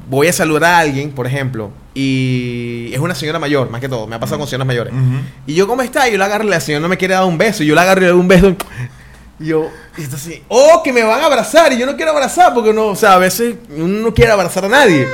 voy 0.09 0.29
a 0.29 0.33
saludar 0.33 0.73
a 0.73 0.79
alguien, 0.79 1.11
por 1.11 1.27
ejemplo, 1.27 1.71
y 1.95 2.91
es 2.95 2.99
una 3.01 3.15
señora 3.15 3.39
mayor, 3.39 3.69
más 3.71 3.81
que 3.83 3.89
todo, 3.91 4.07
me 4.07 4.17
ha 4.17 4.21
pasado 4.21 4.39
con 4.39 4.49
señoras 4.49 4.69
mayores. 4.69 4.95
Y 5.47 5.55
yo, 5.55 5.67
¿cómo 5.67 5.83
está? 5.83 6.09
Y 6.09 6.13
yo 6.13 6.19
la 6.19 6.25
agarro 6.27 6.45
y 6.45 6.49
la 6.49 6.61
señora 6.61 6.81
no 6.81 6.89
me 6.89 6.97
quiere 6.97 7.13
dar 7.15 7.25
un 7.25 7.37
beso. 7.37 7.63
Y 7.63 7.67
yo 7.67 7.75
la 7.75 7.83
agarro 7.83 8.01
y 8.01 8.05
le 8.05 8.11
doy 8.11 8.21
un 8.21 8.29
beso. 8.29 8.57
Y 9.41 9.47
yo, 9.47 9.71
y 9.97 10.05
así, 10.05 10.43
oh, 10.49 10.81
que 10.83 10.93
me 10.93 11.03
van 11.03 11.21
a 11.21 11.27
abrazar. 11.27 11.73
Y 11.73 11.79
yo 11.79 11.87
no 11.87 11.97
quiero 11.97 12.11
abrazar 12.13 12.53
porque 12.55 12.73
no, 12.73 12.87
o 12.89 12.97
sea, 12.97 13.15
a 13.15 13.19
veces 13.19 13.57
uno 13.71 13.87
no 14.01 14.15
quiere 14.15 14.33
abrazar 14.33 14.65
a 14.65 14.69
nadie. 14.69 15.07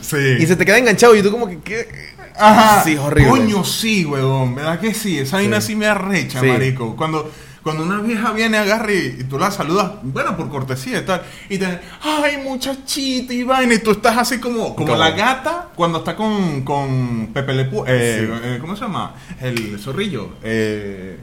Sí. 0.00 0.36
Y 0.38 0.46
se 0.46 0.54
te 0.56 0.64
queda 0.64 0.78
enganchado 0.78 1.14
y 1.16 1.22
tú 1.22 1.30
como 1.30 1.48
que, 1.48 1.58
¿qué? 1.60 1.88
Ajá. 2.36 2.82
Sí, 2.84 2.92
es 2.92 2.98
horrible. 2.98 3.30
Coño, 3.30 3.64
sí, 3.64 4.04
huevón. 4.04 4.54
¿Verdad 4.54 4.80
que 4.80 4.92
sí? 4.94 5.18
Esa 5.18 5.36
vaina 5.36 5.60
Sí. 5.60 5.68
sí 5.68 5.76
me 5.76 5.86
arrecha, 5.86 6.40
Sí. 6.40 6.46
marico. 6.46 6.94
Cuando, 6.96 7.30
cuando 7.62 7.82
una 7.84 8.00
vieja 8.00 8.32
viene, 8.32 8.58
agarra 8.58 8.92
y, 8.92 9.16
y 9.20 9.24
tú 9.24 9.38
la 9.38 9.50
saludas, 9.50 9.92
bueno, 10.02 10.36
por 10.36 10.50
cortesía 10.50 10.98
y 10.98 11.04
tal, 11.04 11.22
y 11.48 11.58
te 11.58 11.80
ay, 12.02 12.36
muchachita 12.44 13.32
y 13.32 13.42
vaina, 13.44 13.74
y 13.74 13.78
tú 13.78 13.92
estás 13.92 14.18
así 14.18 14.38
como, 14.38 14.74
como 14.74 14.86
¿Cómo? 14.88 14.96
la 14.96 15.12
gata 15.12 15.68
cuando 15.74 15.98
está 15.98 16.14
con, 16.16 16.62
con 16.62 17.30
Pepe 17.32 17.54
Le 17.54 17.62
eh, 17.62 17.68
eh, 17.86 18.58
¿cómo 18.60 18.76
se 18.76 18.82
llama? 18.82 19.14
El 19.40 19.78
zorrillo. 19.80 20.34
Eh, 20.42 21.16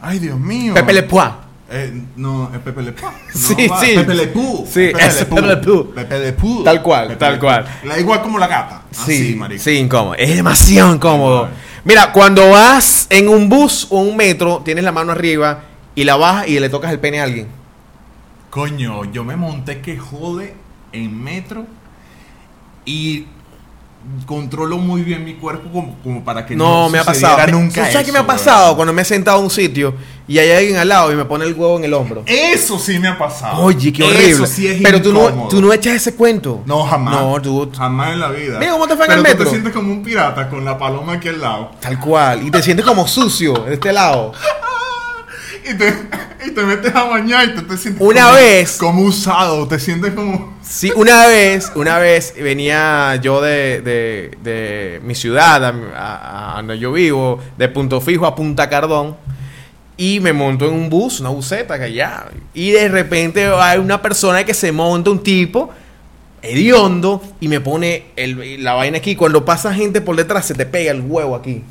ay, 0.00 0.18
Dios 0.18 0.38
mío. 0.38 0.72
Pepe 0.74 0.92
Le 0.92 1.02
Poix. 1.02 1.43
Eh, 1.70 2.02
no, 2.16 2.50
es 2.52 2.60
Pepe 2.60 2.82
Le 2.82 2.92
Pew. 2.92 3.08
No, 3.34 3.40
Sí, 3.56 3.66
va, 3.68 3.80
sí. 3.80 3.92
Pepe 3.96 4.14
Le 4.14 4.26
Pew. 4.28 4.66
Sí, 4.70 4.92
ese 4.98 5.26
Pepe 5.26 5.42
Le 5.42 5.56
Pew. 5.56 5.94
Pepe 5.94 6.18
Le 6.18 6.32
Pew. 6.32 6.62
Tal 6.62 6.82
cual, 6.82 7.08
Pepe 7.08 7.18
tal 7.18 7.38
cual. 7.40 7.64
La 7.84 7.98
igual 7.98 8.22
como 8.22 8.38
la 8.38 8.46
gata. 8.46 8.82
Así, 8.92 9.30
Sí, 9.30 9.34
marico. 9.34 9.62
sí, 9.62 9.70
incómodo. 9.78 10.14
Es 10.14 10.36
demasiado. 10.36 10.94
Incómodo. 10.94 11.48
Mira, 11.84 12.12
cuando 12.12 12.50
vas 12.50 13.06
en 13.10 13.28
un 13.28 13.48
bus 13.48 13.86
o 13.90 14.00
un 14.00 14.16
metro, 14.16 14.62
tienes 14.64 14.84
la 14.84 14.92
mano 14.92 15.12
arriba 15.12 15.62
y 15.94 16.04
la 16.04 16.16
bajas 16.16 16.48
y 16.48 16.58
le 16.60 16.68
tocas 16.68 16.92
el 16.92 16.98
pene 17.00 17.20
a 17.20 17.24
alguien. 17.24 17.48
Coño, 18.50 19.04
yo 19.10 19.24
me 19.24 19.36
monté 19.36 19.80
que 19.80 19.98
jode 19.98 20.54
en 20.92 21.22
metro 21.24 21.66
y 22.84 23.26
controlo 24.26 24.78
muy 24.78 25.02
bien 25.02 25.24
mi 25.24 25.34
cuerpo 25.34 25.70
como, 25.70 25.96
como 26.02 26.24
para 26.24 26.46
que 26.46 26.56
No, 26.56 26.88
me 26.88 26.98
ha 26.98 27.04
pasado. 27.04 27.36
nunca 27.48 27.74
¿Sabes 27.82 27.94
eso, 27.96 28.04
qué 28.06 28.12
me 28.12 28.18
ha 28.18 28.26
pasado? 28.26 28.74
Cuando 28.76 28.92
me 28.92 29.02
he 29.02 29.04
sentado 29.04 29.38
en 29.38 29.44
un 29.44 29.50
sitio 29.50 29.94
y 30.26 30.38
hay 30.38 30.50
alguien 30.50 30.76
al 30.76 30.88
lado 30.88 31.12
y 31.12 31.16
me 31.16 31.24
pone 31.24 31.44
el 31.44 31.52
huevo 31.54 31.76
en 31.78 31.84
el 31.84 31.92
hombro. 31.94 32.22
Eso 32.26 32.78
sí 32.78 32.98
me 32.98 33.08
ha 33.08 33.18
pasado. 33.18 33.62
Oye, 33.62 33.92
qué 33.92 34.02
Eso 34.04 34.14
horrible. 34.14 34.46
sí 34.46 34.66
es 34.68 34.80
Pero 34.82 35.02
tú 35.02 35.12
no, 35.12 35.48
tú 35.48 35.60
no 35.60 35.72
echas 35.72 35.94
ese 35.94 36.14
cuento. 36.14 36.62
No, 36.64 36.84
jamás. 36.84 37.14
No, 37.20 37.40
tú. 37.42 37.70
Jamás 37.76 38.12
en 38.12 38.20
la 38.20 38.28
vida. 38.30 38.58
Mira 38.58 38.72
cómo 38.72 38.86
te 38.86 38.96
fue 38.96 39.06
en 39.06 39.12
el 39.12 39.18
tú 39.18 39.22
metro. 39.24 39.44
te 39.44 39.50
sientes 39.50 39.72
como 39.72 39.92
un 39.92 40.02
pirata 40.02 40.48
con 40.48 40.64
la 40.64 40.78
paloma 40.78 41.14
aquí 41.14 41.28
al 41.28 41.40
lado. 41.40 41.70
Tal 41.80 42.00
cual. 42.00 42.42
Y 42.46 42.50
te 42.50 42.62
sientes 42.62 42.86
como 42.86 43.06
sucio 43.06 43.52
de 43.66 43.74
este 43.74 43.92
lado. 43.92 44.32
Y 45.66 45.74
te, 45.74 45.94
y 46.46 46.50
te 46.50 46.62
metes 46.62 46.94
a 46.94 47.04
bañar 47.04 47.46
y 47.48 47.54
te 47.62 47.76
sientes 47.78 48.00
Una 48.02 48.24
como, 48.24 48.34
vez- 48.36 48.76
como 48.78 49.02
usado. 49.02 49.66
Te 49.66 49.78
sientes 49.78 50.12
como. 50.12 50.54
Sí, 50.62 50.92
una 50.94 51.26
vez, 51.26 51.72
una 51.74 51.98
vez 51.98 52.34
venía 52.36 53.16
yo 53.22 53.40
de, 53.40 53.80
de, 53.80 54.36
de 54.42 55.00
mi 55.04 55.14
ciudad, 55.14 55.64
a 55.96 56.54
donde 56.58 56.78
yo 56.78 56.92
vivo, 56.92 57.40
de 57.56 57.68
Punto 57.68 58.00
Fijo 58.00 58.26
a 58.26 58.34
Punta 58.34 58.68
Cardón, 58.68 59.16
y 59.96 60.20
me 60.20 60.32
monto 60.32 60.66
en 60.66 60.74
un 60.74 60.90
bus, 60.90 61.20
una 61.20 61.28
buseta 61.30 61.78
que 61.78 61.84
allá, 61.84 62.26
y 62.52 62.70
de 62.72 62.88
repente 62.88 63.46
hay 63.46 63.78
una 63.78 64.02
persona 64.02 64.44
que 64.44 64.52
se 64.54 64.72
monta, 64.72 65.10
un 65.10 65.22
tipo, 65.22 65.70
hediondo, 66.42 67.22
y 67.40 67.48
me 67.48 67.60
pone 67.60 68.06
el- 68.16 68.62
la 68.62 68.74
vaina 68.74 68.98
aquí. 68.98 69.16
Cuando 69.16 69.44
pasa 69.44 69.72
gente 69.72 70.00
por 70.00 70.16
detrás, 70.16 70.46
se 70.46 70.54
te 70.54 70.66
pega 70.66 70.90
el 70.92 71.00
huevo 71.00 71.34
aquí. 71.36 71.62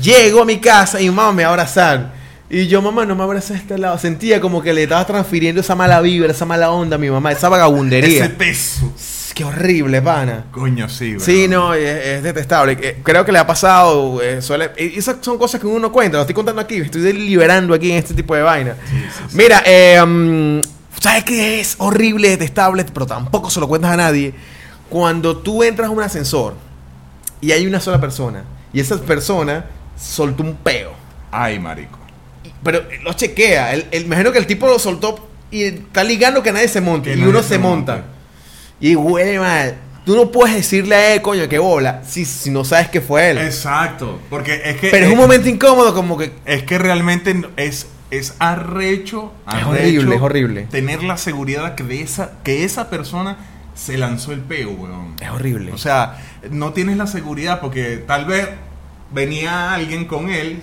Llego 0.00 0.42
a 0.42 0.44
mi 0.44 0.58
casa 0.58 1.00
y 1.00 1.04
mi 1.08 1.14
mamá 1.14 1.32
me 1.32 1.42
va 1.44 1.50
a 1.50 1.52
abrazar. 1.52 2.23
Y 2.54 2.68
yo, 2.68 2.80
mamá, 2.80 3.04
no 3.04 3.16
me 3.16 3.24
abraza 3.24 3.54
de 3.54 3.58
este 3.58 3.78
lado. 3.78 3.98
Sentía 3.98 4.40
como 4.40 4.62
que 4.62 4.72
le 4.72 4.84
estaba 4.84 5.04
transfiriendo 5.04 5.60
esa 5.60 5.74
mala 5.74 6.00
vibra, 6.00 6.30
esa 6.30 6.44
mala 6.44 6.70
onda 6.70 6.94
a 6.94 6.98
mi 7.00 7.10
mamá, 7.10 7.32
esa 7.32 7.48
vagabundería. 7.48 8.26
Ese 8.26 8.30
peso. 8.30 8.92
Qué 9.34 9.42
horrible, 9.44 10.00
pana. 10.00 10.44
Coño, 10.52 10.88
sí, 10.88 11.14
bro. 11.16 11.20
Sí, 11.24 11.48
no, 11.48 11.74
es, 11.74 12.06
es 12.06 12.22
detestable. 12.22 12.78
Eh, 12.80 13.00
Creo 13.02 13.24
que 13.24 13.32
le 13.32 13.40
ha 13.40 13.46
pasado. 13.48 14.22
eh, 14.22 14.40
suele, 14.40 14.70
esas 14.76 15.16
son 15.20 15.36
cosas 15.36 15.60
que 15.60 15.66
uno 15.66 15.80
no 15.80 15.90
cuenta. 15.90 16.18
Lo 16.18 16.22
estoy 16.22 16.34
contando 16.36 16.60
aquí. 16.60 16.76
Estoy 16.76 17.12
liberando 17.12 17.74
aquí 17.74 17.90
en 17.90 17.98
este 17.98 18.14
tipo 18.14 18.36
de 18.36 18.42
vaina. 18.42 18.76
Sí, 18.88 18.96
sí, 18.98 19.24
sí. 19.30 19.36
Mira, 19.36 19.60
eh, 19.66 20.00
mm, 20.06 20.60
¿sabes 21.00 21.24
qué 21.24 21.58
es 21.60 21.74
horrible, 21.78 22.28
detestable? 22.28 22.84
Pero 22.84 23.04
tampoco 23.06 23.50
se 23.50 23.58
lo 23.58 23.66
cuentas 23.66 23.90
a 23.90 23.96
nadie. 23.96 24.32
Cuando 24.88 25.38
tú 25.38 25.64
entras 25.64 25.88
a 25.88 25.90
un 25.90 26.00
ascensor 26.00 26.54
y 27.40 27.50
hay 27.50 27.66
una 27.66 27.80
sola 27.80 28.00
persona 28.00 28.44
y 28.72 28.78
esa 28.78 28.96
persona 28.98 29.64
soltó 30.00 30.44
un 30.44 30.54
peo. 30.54 30.92
Ay, 31.32 31.58
marico. 31.58 31.98
Pero 32.64 32.82
lo 33.02 33.12
chequea. 33.12 33.74
El, 33.74 33.86
imagino 33.92 34.32
que 34.32 34.38
el 34.38 34.46
tipo 34.46 34.66
lo 34.66 34.78
soltó 34.78 35.28
y 35.50 35.64
está 35.64 36.02
ligando 36.02 36.42
que 36.42 36.50
nadie 36.50 36.68
se 36.68 36.80
monte. 36.80 37.12
Que 37.12 37.20
y 37.20 37.22
uno 37.22 37.42
se 37.42 37.50
se 37.50 37.58
monta. 37.58 38.04
Y 38.80 38.96
huele 38.96 39.38
mal. 39.38 39.76
Tú 40.04 40.16
no 40.16 40.30
puedes 40.30 40.54
decirle 40.54 40.94
a 40.94 41.14
él, 41.14 41.22
coño, 41.22 41.48
que 41.48 41.58
bola, 41.58 42.02
si, 42.04 42.26
si 42.26 42.50
no 42.50 42.64
sabes 42.64 42.88
que 42.88 43.00
fue 43.00 43.30
él. 43.30 43.38
Exacto. 43.38 44.20
Porque 44.28 44.60
es 44.64 44.76
que. 44.76 44.90
Pero 44.90 45.06
es 45.06 45.12
un 45.12 45.18
momento 45.18 45.48
incómodo, 45.48 45.94
como 45.94 46.18
que. 46.18 46.32
Es 46.44 46.64
que 46.64 46.76
realmente 46.78 47.34
es, 47.56 47.86
es 48.10 48.34
arrecho, 48.38 49.32
Es 49.46 49.54
arrecho 49.54 49.70
horrible, 49.70 50.16
es 50.16 50.22
horrible. 50.22 50.62
Tener 50.70 51.02
la 51.02 51.16
seguridad 51.16 51.74
que, 51.74 51.84
de 51.84 52.02
esa, 52.02 52.32
que 52.42 52.64
esa 52.64 52.90
persona 52.90 53.38
se 53.74 53.96
lanzó 53.96 54.32
el 54.32 54.40
peo, 54.40 54.70
weón. 54.70 55.16
Es 55.20 55.30
horrible. 55.30 55.72
O 55.72 55.78
sea, 55.78 56.18
no 56.50 56.72
tienes 56.72 56.96
la 56.96 57.06
seguridad 57.06 57.60
porque 57.60 57.96
tal 58.06 58.26
vez 58.26 58.48
venía 59.10 59.72
alguien 59.72 60.04
con 60.04 60.28
él 60.28 60.60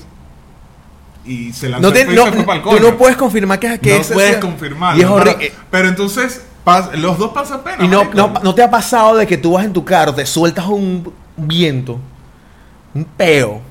y 1.25 1.53
se 1.53 1.69
lanzó 1.69 1.87
no 1.87 1.93
te- 1.93 2.01
el 2.01 2.15
no, 2.15 2.25
pa'l 2.45 2.61
tú 2.63 2.69
coño. 2.69 2.79
no 2.81 2.97
puedes 2.97 3.15
confirmar 3.17 3.59
que, 3.59 3.79
que 3.79 3.97
no 3.99 4.03
puedes. 4.03 4.39
Y 4.43 4.45
es 4.45 4.69
pero- 4.97 5.13
horrible. 5.13 5.53
Pero, 5.69 5.87
entonces, 5.89 6.41
pas- 6.65 6.91
los 6.93 7.17
dos 7.17 7.31
pasan 7.31 7.61
pena. 7.61 7.83
Y 7.83 7.87
no, 7.87 7.99
marico. 8.05 8.17
no, 8.17 8.33
no 8.41 8.55
te 8.55 8.63
ha 8.63 8.69
pasado 8.71 9.15
de 9.17 9.27
que 9.27 9.37
tú 9.37 9.53
vas 9.53 9.65
en 9.65 9.73
tu 9.73 9.85
carro, 9.85 10.13
te 10.15 10.25
sueltas 10.25 10.65
un 10.67 11.13
viento, 11.37 11.99
un 12.93 13.05
peo, 13.05 13.61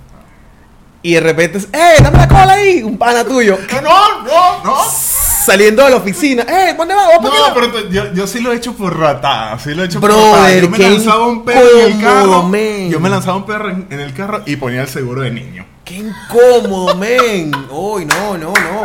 y 1.02 1.14
de 1.14 1.20
repente, 1.20 1.58
¡eh, 1.72 1.94
dame 2.02 2.18
la 2.18 2.28
cola 2.28 2.52
ahí! 2.52 2.82
Un 2.82 2.98
pana 2.98 3.24
tuyo, 3.24 3.58
no, 3.82 4.22
no, 4.22 4.64
no. 4.64 4.76
saliendo 4.90 5.82
de 5.84 5.90
la 5.90 5.96
oficina, 5.96 6.42
¡eh, 6.42 6.74
¿dónde 6.76 6.94
vas? 6.94 7.06
¿Vamos 7.16 7.32
No, 7.32 7.54
para 7.54 7.66
aquí?" 7.66 7.74
pero 7.74 7.88
yo, 7.90 8.12
yo 8.12 8.26
sí 8.26 8.40
lo 8.40 8.52
he 8.52 8.56
hecho 8.56 8.74
por 8.74 8.98
ratada, 8.98 9.58
sí 9.58 9.74
lo 9.74 9.82
he 9.82 9.86
hecho 9.86 9.98
Brother, 9.98 10.20
por 10.20 10.30
ratada. 10.38 10.60
Yo 10.60 10.68
me 10.68 10.78
lanzaba 10.78 11.26
un 11.26 11.44
perro 11.44 11.60
en 11.86 11.92
el 11.92 12.00
carro. 12.02 12.52
Yo 12.90 13.00
me 13.00 13.08
lanzaba 13.08 13.36
un 13.38 13.46
perro 13.46 13.70
en, 13.70 13.86
en 13.90 14.00
el 14.00 14.12
carro 14.12 14.42
y 14.44 14.56
ponía 14.56 14.82
el 14.82 14.88
seguro 14.88 15.22
de 15.22 15.30
niño. 15.30 15.64
¡Qué 15.90 15.96
incómodo, 15.96 16.94
men! 16.94 17.50
¡Uy, 17.68 18.04
no, 18.04 18.38
no, 18.38 18.52
no! 18.52 18.82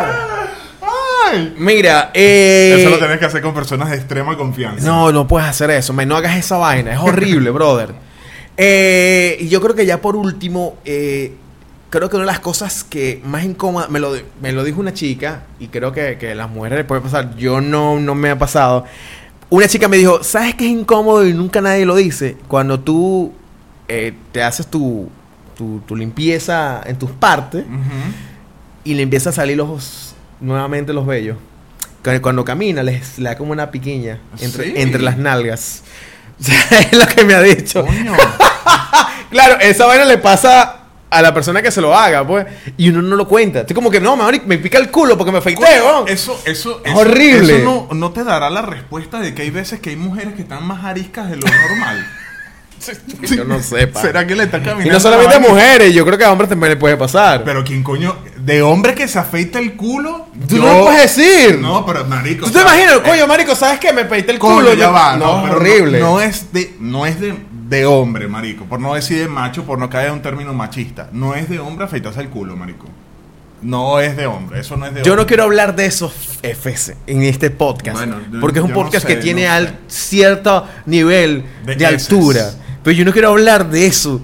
Ay. 0.81 1.53
Mira, 1.55 2.09
eh... 2.15 2.77
Eso 2.79 2.89
lo 2.89 2.97
tenés 2.97 3.19
que 3.19 3.25
hacer 3.25 3.43
con 3.43 3.53
personas 3.53 3.91
de 3.91 3.97
extrema 3.97 4.35
confianza. 4.35 4.87
No, 4.87 5.11
no 5.11 5.27
puedes 5.27 5.47
hacer 5.47 5.69
eso, 5.69 5.93
men, 5.93 6.09
no 6.09 6.17
hagas 6.17 6.35
esa 6.35 6.57
vaina, 6.57 6.93
es 6.93 6.99
horrible, 6.99 7.51
brother. 7.51 7.93
Eh, 8.57 9.37
y 9.39 9.49
yo 9.49 9.61
creo 9.61 9.75
que 9.75 9.85
ya 9.85 10.01
por 10.01 10.15
último, 10.15 10.77
eh, 10.83 11.35
creo 11.91 12.09
que 12.09 12.15
una 12.15 12.25
de 12.25 12.31
las 12.31 12.39
cosas 12.39 12.83
que 12.83 13.21
más 13.23 13.43
incómoda, 13.43 13.87
me 13.87 13.99
lo, 13.99 14.15
me 14.41 14.51
lo 14.51 14.63
dijo 14.63 14.79
una 14.79 14.95
chica, 14.95 15.43
y 15.59 15.67
creo 15.67 15.91
que, 15.91 16.17
que 16.17 16.31
a 16.31 16.35
las 16.35 16.49
mujeres 16.49 16.79
les 16.79 16.87
puede 16.87 17.01
pasar, 17.01 17.35
yo 17.35 17.61
no, 17.61 17.99
no 17.99 18.15
me 18.15 18.31
ha 18.31 18.39
pasado. 18.39 18.85
Una 19.51 19.67
chica 19.67 19.87
me 19.87 19.97
dijo, 19.97 20.23
¿sabes 20.23 20.55
qué 20.55 20.65
es 20.65 20.71
incómodo 20.71 21.23
y 21.23 21.33
nunca 21.35 21.61
nadie 21.61 21.85
lo 21.85 21.95
dice? 21.95 22.35
Cuando 22.47 22.79
tú 22.79 23.31
eh, 23.87 24.11
te 24.31 24.41
haces 24.41 24.65
tu, 24.65 25.07
tu, 25.55 25.79
tu 25.87 25.95
limpieza 25.95 26.81
en 26.85 26.97
tus 26.97 27.11
partes 27.11 27.65
y 28.83 28.93
le 28.93 29.01
empieza 29.03 29.29
a 29.29 29.33
salir 29.33 29.57
los 29.57 30.13
nuevamente 30.39 30.93
los 30.93 31.05
vellos. 31.07 31.37
Cu- 32.03 32.21
Cuando 32.21 32.45
camina 32.45 32.83
les, 32.83 33.17
le 33.17 33.29
da 33.29 33.37
como 33.37 33.51
una 33.51 33.71
piquiña 33.71 34.19
entre, 34.39 34.65
Sí. 34.65 34.73
entre 34.75 35.01
las 35.01 35.17
nalgas. 35.17 35.83
O 36.37 36.43
sea, 36.43 36.79
es 36.81 36.91
lo 36.91 37.07
que 37.07 37.23
me 37.23 37.33
ha 37.33 37.41
dicho. 37.41 37.85
Coño. 37.85 38.13
Claro, 39.29 39.57
esa 39.59 39.85
vaina 39.85 40.05
le 40.05 40.17
pasa 40.17 40.77
a 41.09 41.21
la 41.21 41.33
persona 41.33 41.61
que 41.61 41.71
se 41.71 41.81
lo 41.81 41.95
haga, 41.97 42.25
pues. 42.25 42.45
Y 42.77 42.89
uno 42.89 43.01
no 43.01 43.15
lo 43.15 43.27
cuenta. 43.27 43.61
Estoy 43.61 43.73
como 43.73 43.89
que 43.89 43.99
no, 43.99 44.15
me, 44.15 44.41
me 44.45 44.57
pica 44.57 44.77
el 44.77 44.89
culo 44.91 45.17
porque 45.17 45.31
me 45.31 45.39
afeité, 45.39 45.61
weón. 45.81 46.07
Eso, 46.07 46.39
eso, 46.45 46.81
Es 46.85 46.93
horrible. 46.93 47.57
Eso 47.61 47.87
no, 47.89 47.93
no 47.95 48.11
te 48.11 48.23
dará 48.23 48.49
la 48.49 48.61
respuesta 48.61 49.19
de 49.19 49.33
que 49.33 49.41
hay 49.43 49.49
veces 49.49 49.79
que 49.79 49.89
hay 49.91 49.95
mujeres 49.95 50.33
que 50.35 50.41
están 50.43 50.65
más 50.65 50.83
ariscas 50.85 51.29
de 51.29 51.37
lo 51.37 51.47
normal. 51.47 52.05
Yo 53.35 53.43
no 53.45 53.61
sé, 53.61 53.88
pa. 53.88 54.01
¿Será 54.01 54.25
que 54.27 54.35
le 54.35 54.43
está 54.43 54.59
caminando? 54.61 54.88
Y 54.88 54.93
no 54.93 54.99
solamente 54.99 55.35
a 55.35 55.39
mujeres, 55.39 55.93
yo 55.93 56.05
creo 56.05 56.17
que 56.17 56.23
a 56.25 56.31
hombres 56.31 56.49
también 56.49 56.71
le 56.71 56.77
puede 56.77 56.97
pasar. 56.97 57.43
Pero 57.43 57.63
quién 57.63 57.81
coño, 57.83 58.15
de 58.38 58.61
hombre 58.61 58.93
que 58.93 59.07
se 59.07 59.17
afeita 59.17 59.57
el 59.59 59.75
culo. 59.75 60.27
Tú 60.47 60.57
yo- 60.57 60.61
no 60.63 60.73
lo 60.79 60.85
puedes 60.85 61.15
decir. 61.15 61.59
No, 61.59 61.85
pero 61.85 62.05
marico. 62.05 62.45
¿Tú 62.45 62.51
te 62.51 62.61
imaginas, 62.61 62.97
eh, 62.97 63.01
coño, 63.03 63.27
marico, 63.27 63.55
sabes 63.55 63.79
que 63.79 63.91
me 63.93 64.01
afeité 64.01 64.31
el 64.33 64.39
coño, 64.39 64.55
culo? 64.57 64.73
ya 64.73 64.85
Yo- 64.88 64.91
va, 64.93 65.15
No, 65.17 65.38
no, 65.38 65.43
pero 65.43 65.55
horrible. 65.57 65.99
No, 65.99 66.21
es 66.21 66.51
de, 66.53 66.75
no 66.79 67.05
es 67.05 67.19
de, 67.19 67.33
de 67.67 67.85
hombre, 67.85 68.27
marico. 68.27 68.65
Por 68.65 68.79
no 68.79 68.93
decir 68.93 69.17
de 69.19 69.27
macho, 69.27 69.63
por 69.63 69.79
no 69.79 69.89
caer 69.89 70.07
en 70.09 70.13
un 70.15 70.21
término 70.21 70.53
machista. 70.53 71.09
No 71.11 71.33
es 71.33 71.49
de 71.49 71.59
hombre 71.59 71.85
afeitarse 71.85 72.19
el 72.21 72.29
culo, 72.29 72.55
marico. 72.55 72.85
No 73.61 73.99
es 73.99 74.15
de 74.15 74.27
hombre, 74.27 74.59
eso 74.59 74.77
no 74.77 74.85
es 74.85 74.93
de 74.93 75.01
Yo 75.01 75.15
no 75.15 75.21
hombre. 75.21 75.25
quiero 75.27 75.43
hablar 75.43 75.75
de 75.75 75.88
esos 75.88 76.13
Fs 76.43 76.93
en 77.07 77.23
este 77.23 77.49
podcast. 77.49 77.97
Bueno, 77.97 78.17
porque 78.39 78.59
es 78.59 78.65
un 78.65 78.69
no 78.71 78.75
podcast 78.75 79.07
sé, 79.07 79.15
que 79.15 79.21
tiene 79.21 79.47
al 79.47 79.79
cierto 79.88 80.67
nivel 80.85 81.45
de, 81.65 81.83
altura. 81.85 82.51
Pero 82.85 82.97
yo 82.97 83.03
no 83.03 83.11
quiero 83.11 83.29
hablar 83.29 83.71
de 83.71 83.87
eso. 83.87 84.21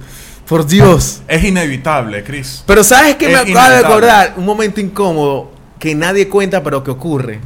Por 0.47 0.67
Dios. 0.67 1.21
Es 1.27 1.43
inevitable, 1.43 2.23
Chris. 2.23 2.63
Pero 2.67 2.83
¿sabes 2.83 3.15
qué 3.15 3.27
me 3.27 3.33
Es 3.33 3.39
acaba 3.39 3.71
de 3.71 3.77
acordar? 3.77 4.33
Un 4.37 4.45
momento 4.45 4.79
incómodo 4.79 5.51
que 5.79 5.95
nadie 5.95 6.29
cuenta, 6.29 6.61
pero 6.61 6.83
que 6.83 6.91
ocurre. 6.91 7.39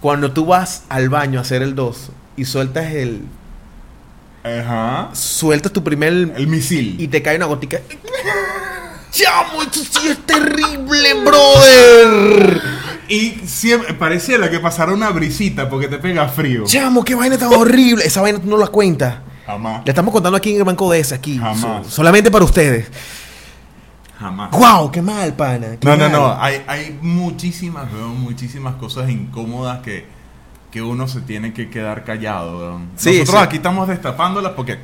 Cuando 0.00 0.32
tú 0.32 0.46
vas 0.46 0.84
al 0.88 1.10
baño 1.10 1.38
a 1.38 1.42
hacer 1.42 1.60
el 1.60 1.74
2 1.74 2.10
y 2.38 2.46
sueltas 2.46 2.94
el. 2.94 3.20
Ajá. 4.42 5.10
Sueltas 5.12 5.70
tu 5.70 5.84
primer. 5.84 6.12
El 6.12 6.46
misil. 6.46 6.96
y 6.98 7.08
te 7.08 7.20
cae 7.20 7.36
una 7.36 7.44
gotica. 7.44 7.80
¡Chamo! 9.10 9.62
Esto 9.62 9.80
sí 9.80 10.08
es 10.08 10.18
terrible, 10.24 11.14
brother. 11.26 12.62
Y 13.08 13.42
siempre 13.44 13.92
pareciera 13.92 14.50
que 14.50 14.60
pasara 14.60 14.94
una 14.94 15.10
brisita 15.10 15.68
porque 15.68 15.88
te 15.88 15.98
pega 15.98 16.26
frío. 16.28 16.64
Chamo, 16.64 17.04
qué 17.04 17.14
vaina 17.14 17.36
tan 17.36 17.52
horrible. 17.52 18.06
Esa 18.06 18.22
vaina 18.22 18.38
tú 18.38 18.48
no 18.48 18.56
la 18.56 18.68
cuentas. 18.68 19.16
Jamás. 19.46 19.82
Le 19.84 19.90
estamos 19.90 20.12
contando 20.12 20.36
aquí 20.36 20.52
en 20.52 20.58
el 20.58 20.64
banco 20.64 20.90
de 20.90 21.00
ese, 21.00 21.14
aquí. 21.14 21.38
Jamás. 21.38 21.60
So- 21.60 21.90
solamente 21.90 22.30
para 22.30 22.44
ustedes. 22.44 22.86
Jamás. 24.18 24.50
¡Wow! 24.52 24.90
¡Qué 24.92 25.02
mal, 25.02 25.32
pana! 25.34 25.76
qué 25.80 25.86
No, 25.86 25.96
no, 25.96 26.04
mal. 26.04 26.12
no. 26.12 26.36
Hay, 26.42 26.62
hay 26.66 26.98
muchísimas, 27.02 27.92
weón, 27.92 28.20
muchísimas 28.20 28.74
cosas 28.76 29.10
incómodas 29.10 29.80
que, 29.80 30.04
que 30.70 30.80
uno 30.80 31.08
se 31.08 31.20
tiene 31.22 31.52
que 31.52 31.68
quedar 31.70 32.04
callado, 32.04 32.58
weón. 32.58 32.90
Sí, 32.96 33.18
Nosotros 33.18 33.40
sí. 33.40 33.46
aquí 33.46 33.56
estamos 33.56 33.88
destapándolas 33.88 34.52
porque... 34.52 34.78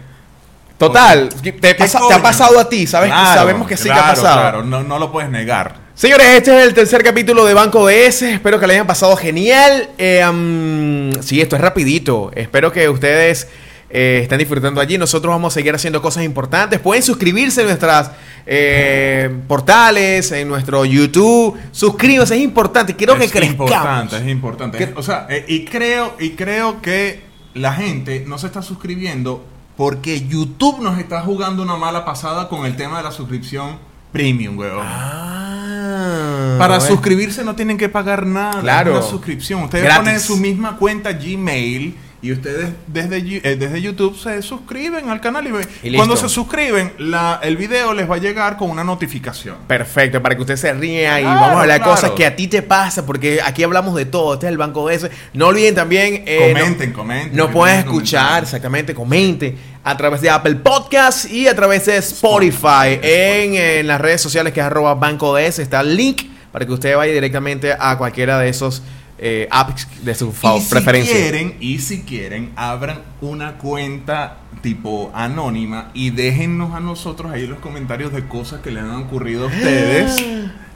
Total, 0.76 1.28
te, 1.42 1.74
pasa- 1.74 2.00
te 2.08 2.14
ha 2.14 2.22
pasado 2.22 2.58
a 2.60 2.68
ti, 2.68 2.86
¿sabes? 2.86 3.10
Claro, 3.10 3.40
Sabemos 3.40 3.66
que 3.66 3.76
sí 3.76 3.84
que 3.84 3.90
ha 3.92 3.96
pasado. 4.10 4.40
Claro, 4.40 4.64
no, 4.64 4.82
no 4.84 4.98
lo 5.00 5.10
puedes 5.10 5.28
negar. 5.28 5.74
Señores, 5.94 6.26
este 6.28 6.56
es 6.56 6.68
el 6.68 6.72
tercer 6.74 7.02
capítulo 7.02 7.44
de 7.44 7.52
Banco 7.54 7.84
DS. 7.84 8.22
Espero 8.22 8.60
que 8.60 8.66
le 8.68 8.74
hayan 8.74 8.86
pasado 8.86 9.16
genial. 9.16 9.88
Eh, 9.98 11.10
sí, 11.20 11.40
esto 11.40 11.56
es 11.56 11.62
rapidito. 11.62 12.30
Espero 12.32 12.70
que 12.70 12.88
ustedes 12.88 13.48
eh, 13.90 14.20
estén 14.22 14.38
disfrutando 14.38 14.80
allí. 14.80 14.98
Nosotros 14.98 15.30
vamos 15.32 15.52
a 15.52 15.54
seguir 15.54 15.74
haciendo 15.74 16.00
cosas 16.02 16.24
importantes. 16.24 16.78
Pueden 16.80 17.02
suscribirse 17.02 17.60
en 17.62 17.68
nuestras 17.68 18.10
eh, 18.46 19.30
portales, 19.46 20.30
en 20.32 20.48
nuestro 20.48 20.84
YouTube. 20.84 21.56
Suscríbanse, 21.72 22.36
es 22.36 22.42
importante. 22.42 22.96
Quiero 22.96 23.16
que 23.16 23.24
es 23.24 23.32
crezcamos. 23.32 23.70
importante, 23.70 24.16
es 24.18 24.26
importante. 24.28 24.78
Que- 24.78 24.92
O 24.96 25.02
sea, 25.02 25.26
eh, 25.30 25.44
y 25.48 25.64
creo, 25.64 26.14
y 26.18 26.30
creo 26.30 26.80
que 26.82 27.22
la 27.54 27.72
gente 27.72 28.24
no 28.26 28.38
se 28.38 28.46
está 28.46 28.62
suscribiendo 28.62 29.44
Porque 29.76 30.26
YouTube 30.26 30.80
nos 30.82 30.98
está 30.98 31.20
jugando 31.22 31.62
una 31.62 31.76
mala 31.76 32.04
pasada 32.04 32.48
con 32.48 32.66
el 32.66 32.74
tema 32.76 32.98
de 32.98 33.04
la 33.04 33.12
suscripción 33.12 33.78
premium, 34.12 34.58
weón. 34.58 34.84
Ah, 34.84 36.56
Para 36.58 36.80
suscribirse 36.80 37.44
no 37.44 37.54
tienen 37.54 37.78
que 37.78 37.88
pagar 37.88 38.26
nada. 38.26 38.60
Claro. 38.60 38.92
Es 38.92 38.98
una 38.98 39.06
suscripción. 39.08 39.62
Ustedes 39.62 39.84
Gratis. 39.84 40.04
ponen 40.04 40.20
su 40.20 40.36
misma 40.36 40.76
cuenta 40.76 41.12
Gmail 41.12 41.94
y 42.20 42.32
ustedes 42.32 42.70
desde, 42.88 43.18
eh, 43.18 43.56
desde 43.56 43.80
YouTube 43.80 44.18
se 44.18 44.42
suscriben 44.42 45.08
al 45.08 45.20
canal 45.20 45.46
y, 45.82 45.94
cuando 45.94 46.16
se 46.16 46.28
suscriben 46.28 46.92
la, 46.98 47.38
el 47.42 47.56
video 47.56 47.94
les 47.94 48.10
va 48.10 48.16
a 48.16 48.18
llegar 48.18 48.56
con 48.56 48.70
una 48.70 48.82
notificación. 48.82 49.56
Perfecto, 49.68 50.20
para 50.20 50.34
que 50.34 50.40
usted 50.40 50.56
se 50.56 50.72
ría 50.74 51.20
y 51.20 51.22
Claro, 51.22 51.40
vamos 51.40 51.56
a 51.58 51.60
hablar 51.62 51.78
claro. 51.78 51.92
cosas 51.94 52.10
que 52.12 52.26
a 52.26 52.34
ti 52.34 52.48
te 52.48 52.62
pasa, 52.62 53.06
porque 53.06 53.40
aquí 53.44 53.62
hablamos 53.62 53.94
de 53.94 54.04
todo. 54.04 54.34
Este 54.34 54.46
es 54.46 54.50
el 54.52 54.58
banco 54.58 54.88
de 54.88 54.96
ese. 54.96 55.10
No 55.32 55.46
olviden 55.48 55.74
también. 55.76 56.24
eh, 56.26 56.52
Comenten, 56.52 56.90
no- 56.90 56.96
comenten, 56.96 57.36
Nos 57.36 57.50
pueden 57.52 57.78
escuchar, 57.78 58.20
comentar. 58.22 58.42
exactamente, 58.42 58.94
comente 58.94 59.56
a 59.84 59.96
través 59.96 60.20
de 60.20 60.28
Apple 60.30 60.56
Podcast 60.56 61.30
y 61.30 61.46
a 61.46 61.54
través 61.54 61.86
de 61.86 61.96
Spotify. 61.98 62.98
En, 63.00 63.54
en 63.54 63.86
las 63.86 64.00
redes 64.00 64.20
sociales 64.20 64.52
que 64.52 64.60
es 64.60 64.66
arroba 64.66 64.94
banco 64.94 65.34
de 65.36 65.46
ese 65.46 65.62
está 65.62 65.80
el 65.80 65.96
link 65.96 66.22
para 66.52 66.66
que 66.66 66.72
usted 66.72 66.96
vaya 66.96 67.12
directamente 67.12 67.74
a 67.78 67.96
cualquiera 67.96 68.38
de 68.38 68.48
esos 68.48 68.82
eh, 69.18 69.48
apps 69.50 69.86
de 70.04 70.14
su 70.14 70.28
y 70.56 70.60
si 70.60 70.70
preferencia. 70.70 71.14
quieren, 71.14 71.56
y 71.60 71.78
si 71.80 72.02
quieren, 72.02 72.52
abran 72.56 73.00
una 73.20 73.58
cuenta 73.58 74.38
tipo 74.62 75.10
anónima 75.14 75.90
y 75.94 76.10
déjennos 76.10 76.74
a 76.74 76.80
nosotros 76.80 77.30
ahí 77.32 77.46
los 77.46 77.58
comentarios 77.60 78.12
de 78.12 78.26
cosas 78.26 78.60
que 78.60 78.70
le 78.70 78.80
han 78.80 78.90
ocurrido 78.90 79.44
a 79.44 79.46
ustedes 79.54 80.20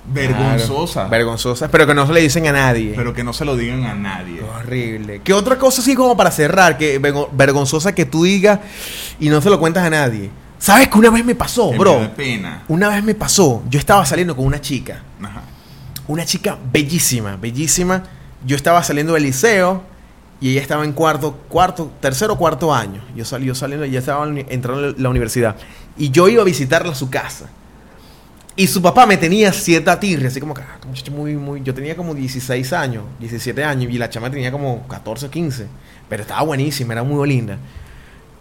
vergonzosas, 0.05 0.92
Claro, 0.94 1.11
vergonzosas, 1.11 1.70
pero 1.70 1.87
que 1.87 1.94
no 1.94 2.07
se 2.07 2.12
le 2.12 2.20
dicen 2.20 2.46
a 2.48 2.52
nadie. 2.52 2.92
pero 2.96 3.12
que 3.14 3.22
no 3.24 3.33
se 3.33 3.44
lo 3.44 3.57
digan 3.57 3.85
a 3.85 3.94
nadie. 3.94 4.40
Horrible. 4.42 5.20
¿Qué 5.22 5.33
otra 5.33 5.59
cosa 5.59 5.81
así 5.81 5.94
como 5.94 6.16
para 6.16 6.31
cerrar, 6.31 6.76
que 6.78 6.98
vergo- 6.98 7.28
vergonzosa 7.33 7.94
que 7.94 8.05
tú 8.05 8.24
digas 8.24 8.59
y 9.20 9.28
no 9.28 9.40
se 9.40 9.50
lo 9.50 9.59
cuentas 9.61 9.85
a 9.85 9.90
nadie? 9.90 10.31
¿Sabes 10.59 10.88
que 10.88 10.98
una 10.98 11.11
vez 11.11 11.24
me 11.24 11.35
pasó, 11.35 11.66
Que 11.70 11.72
me 11.72 11.78
bro? 11.78 12.00
da 12.00 12.14
pena. 12.14 12.62
Una 12.68 12.88
vez 12.88 13.02
me 13.02 13.14
pasó. 13.14 13.62
Yo 13.68 13.78
estaba 13.81 14.05
saliendo 14.07 14.37
con 14.37 14.44
una 14.46 14.61
chica. 14.61 15.02
Ajá. 15.22 15.42
Una 16.09 16.24
chica 16.24 16.57
bellísima, 16.72 17.37
bellísima. 17.37 18.02
Yo 18.46 18.57
estaba 18.57 18.83
saliendo 18.83 19.14
del 19.14 19.22
liceo 19.24 19.83
y 20.40 20.50
ella 20.50 20.62
estaba 20.62 20.85
en 20.85 20.92
cuarto, 20.92 21.33
cuarto, 21.48 21.90
tercero 22.00 22.37
cuarto 22.37 22.74
año. 22.74 23.02
Yo 23.16 23.24
salí 23.24 23.46
yo 23.46 23.55
saliendo 23.55 23.85
ella 23.85 24.00
estaba 24.00 24.26
en- 24.26 24.46
entrando 24.48 24.88
a 24.88 24.94
la 24.96 25.09
universidad. 25.09 25.57
Y 25.96 26.11
yo 26.11 26.28
iba 26.28 26.42
a 26.42 26.44
visitarla 26.44 26.92
a 26.92 26.94
su 26.94 27.09
casa. 27.11 27.48
Y 28.55 28.66
su 28.66 28.83
papá 28.83 29.07
me 29.07 29.16
tenía 29.16 29.50
cierta 29.52 29.98
tirria, 29.98 30.28
así 30.28 30.38
como 30.40 30.52
que, 30.52 30.61
ah, 30.61 30.78
muchacho 30.87 31.11
muy, 31.12 31.37
muy. 31.37 31.62
Yo 31.62 31.72
tenía 31.72 31.96
como 31.96 32.14
16 32.14 32.72
años, 32.74 33.05
17 33.18 33.64
años, 33.64 33.90
y 33.92 33.96
la 33.96 34.11
chama 34.11 34.31
tenía 34.31 34.52
como 34.52 34.87
14, 34.88 35.31
15. 35.31 35.66
Pero 36.09 36.22
estaba 36.22 36.42
buenísima, 36.42 36.92
era 36.92 37.02
muy 37.02 37.26
linda. 37.28 37.57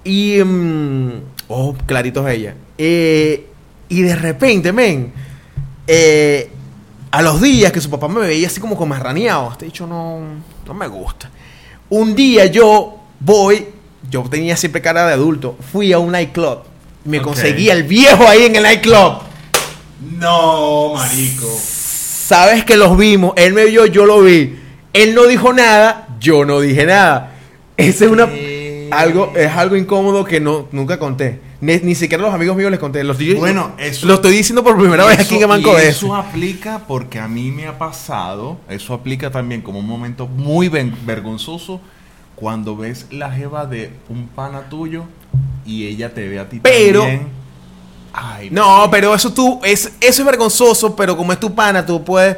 Y. 0.04 0.44
mm, 0.44 1.12
oh, 1.48 1.76
claritos 1.86 2.28
ella. 2.30 2.56
Eh, 2.78 3.48
y 3.88 4.02
de 4.02 4.16
repente, 4.16 4.74
men. 4.74 5.14
eh, 5.88 6.50
a 7.12 7.22
los 7.22 7.42
días 7.42 7.72
que 7.72 7.82
su 7.82 7.90
papá 7.90 8.08
me 8.08 8.22
veía 8.22 8.48
así 8.48 8.60
como 8.60 8.78
con 8.78 8.90
marraneado, 8.90 9.52
este 9.52 9.66
dicho 9.66 9.86
no, 9.86 10.20
no 10.66 10.74
me 10.74 10.88
gusta. 10.88 11.30
Un 11.90 12.16
día 12.16 12.46
yo 12.46 12.98
voy, 13.20 13.68
yo 14.10 14.24
tenía 14.30 14.56
siempre 14.56 14.82
cara 14.82 15.06
de 15.08 15.14
adulto, 15.14 15.58
fui 15.72 15.92
a 15.94 16.00
un 16.00 16.12
nightclub. 16.12 16.60
Me 17.04 17.20
Ok. 17.20 17.24
conseguí 17.26 17.70
al 17.70 17.84
viejo 17.84 18.28
ahí 18.28 18.44
en 18.44 18.56
el 18.56 18.64
nightclub. 18.64 19.20
No, 20.18 20.94
marico. 20.96 21.48
Sabes 21.60 22.64
que 22.64 22.78
los 22.78 22.96
vimos, 22.98 23.34
él 23.36 23.54
me 23.54 23.66
vio, 23.66 23.86
yo 23.86 24.06
lo 24.06 24.22
vi. 24.22 24.58
Él 24.94 25.14
no 25.14 25.26
dijo 25.26 25.52
nada, 25.54 26.08
yo 26.20 26.46
no 26.46 26.60
dije 26.62 26.86
nada. 26.86 27.34
Ese 27.78 28.06
es 28.06 28.12
una 28.12 28.30
algo 28.92 29.32
es 29.36 29.50
algo 29.56 29.76
incómodo 29.78 30.24
que 30.26 30.40
no 30.40 30.68
nunca 30.72 31.00
conté. 31.00 31.40
Ni, 31.62 31.78
ni 31.78 31.94
siquiera 31.96 32.24
a 32.24 32.28
los 32.28 32.36
amigos 32.36 32.58
míos 32.58 32.72
les 32.72 32.80
conté. 32.80 33.04
Los, 33.04 33.18
Bueno, 33.38 33.72
eso- 33.78 34.08
lo 34.08 34.16
estoy 34.16 34.34
diciendo 34.36 34.64
por 34.64 34.78
primera 34.80 35.06
vez 35.06 35.20
aquí 35.20 35.36
en 35.42 35.48
Banco 35.48 35.72
y 35.78 35.82
de 35.82 35.90
Eso 35.90 36.16
aplica 36.16 36.82
porque 36.88 37.20
a 37.20 37.28
mí 37.28 37.52
me 37.52 37.68
ha 37.68 37.78
pasado, 37.78 38.58
eso 38.68 38.94
aplica 38.96 39.30
también 39.30 39.62
como 39.62 39.80
un 39.80 39.86
momento 39.88 40.28
muy 40.28 40.70
ven- 40.70 40.96
vergonzoso 41.06 41.80
cuando 42.36 42.76
ves 42.76 43.06
la 43.12 43.30
jeva 43.32 43.68
de 43.68 43.92
un 44.10 44.28
pana 44.28 44.70
tuyo 44.70 45.04
y 45.66 45.86
ella 45.86 46.12
te 46.14 46.28
ve 46.28 46.40
a 46.40 46.50
ti 46.50 46.60
Pero- 46.62 47.02
también. 47.02 47.28
Ay, 48.14 48.50
No, 48.52 48.90
pero 48.92 49.14
eso 49.16 49.32
tú, 49.32 49.62
es, 49.64 49.86
eso 50.02 50.22
es 50.22 50.26
vergonzoso, 50.26 50.96
pero 50.98 51.16
como 51.16 51.32
es 51.32 51.40
tu 51.40 51.54
pana, 51.56 51.86
tú 51.86 52.04
puedes 52.04 52.36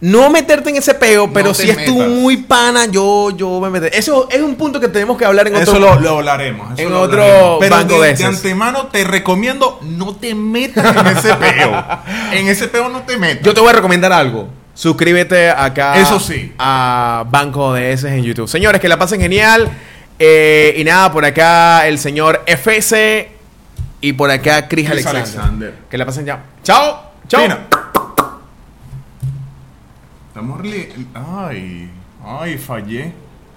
no 0.00 0.28
meterte 0.28 0.70
en 0.70 0.76
ese 0.76 0.94
peo, 0.94 1.32
pero 1.32 1.48
No 1.48 1.54
si 1.54 1.70
es 1.70 1.84
tú 1.86 1.94
muy 2.02 2.36
pana, 2.38 2.86
yo, 2.86 3.30
yo 3.30 3.60
me 3.60 3.70
meteré. 3.70 3.96
Eso 3.96 4.28
es 4.30 4.40
un 4.42 4.56
punto 4.56 4.78
que 4.80 4.88
tenemos 4.88 5.16
que 5.16 5.24
hablar 5.24 5.46
en 5.48 5.56
eso 5.56 5.72
otro 5.72 5.94
lo, 5.94 6.00
lo 6.00 6.10
hablaremos. 6.18 6.72
eso 6.78 6.82
en 6.86 6.92
lo 6.92 7.00
otro 7.00 7.22
hablaremos. 7.22 7.58
Pero 7.60 7.76
banco 7.76 8.02
de, 8.02 8.08
de 8.08 8.14
de 8.16 8.24
antemano 8.24 8.86
te 8.88 9.04
recomiendo 9.04 9.78
no 9.82 10.14
te 10.16 10.34
metas 10.34 10.94
en 10.96 11.06
ese 11.06 11.34
peo. 11.34 11.84
en 12.32 12.48
ese 12.48 12.68
peo 12.68 12.88
no 12.88 13.02
te 13.02 13.16
metas. 13.16 13.44
Yo 13.44 13.54
te 13.54 13.60
voy 13.60 13.70
a 13.70 13.74
recomendar 13.74 14.12
algo. 14.12 14.48
Suscríbete 14.74 15.50
acá 15.50 15.96
Eso 15.96 16.18
sí. 16.18 16.52
a 16.58 17.24
Banco 17.30 17.72
de 17.72 17.92
S 17.92 18.08
en 18.08 18.24
YouTube. 18.24 18.48
Señores, 18.48 18.80
que 18.80 18.88
la 18.88 18.98
pasen 18.98 19.20
genial. 19.20 19.70
Eh, 20.18 20.74
y 20.76 20.84
nada, 20.84 21.12
por 21.12 21.24
acá 21.24 21.86
el 21.86 21.98
señor 21.98 22.42
FS 22.46 23.28
y 24.00 24.12
por 24.12 24.30
acá 24.30 24.68
Chris, 24.68 24.88
Chris 24.90 25.06
Alexander. 25.06 25.22
Alexander. 25.22 25.74
Que 25.88 25.96
la 25.96 26.04
pasen 26.04 26.26
ya. 26.26 26.42
Chao. 26.62 27.12
Chao. 27.28 27.40
Fina. 27.42 27.66
Estamos 30.44 30.60
li- 30.62 30.92
Ay, 31.14 31.88
ay, 32.22 32.58
fallé. 32.58 33.12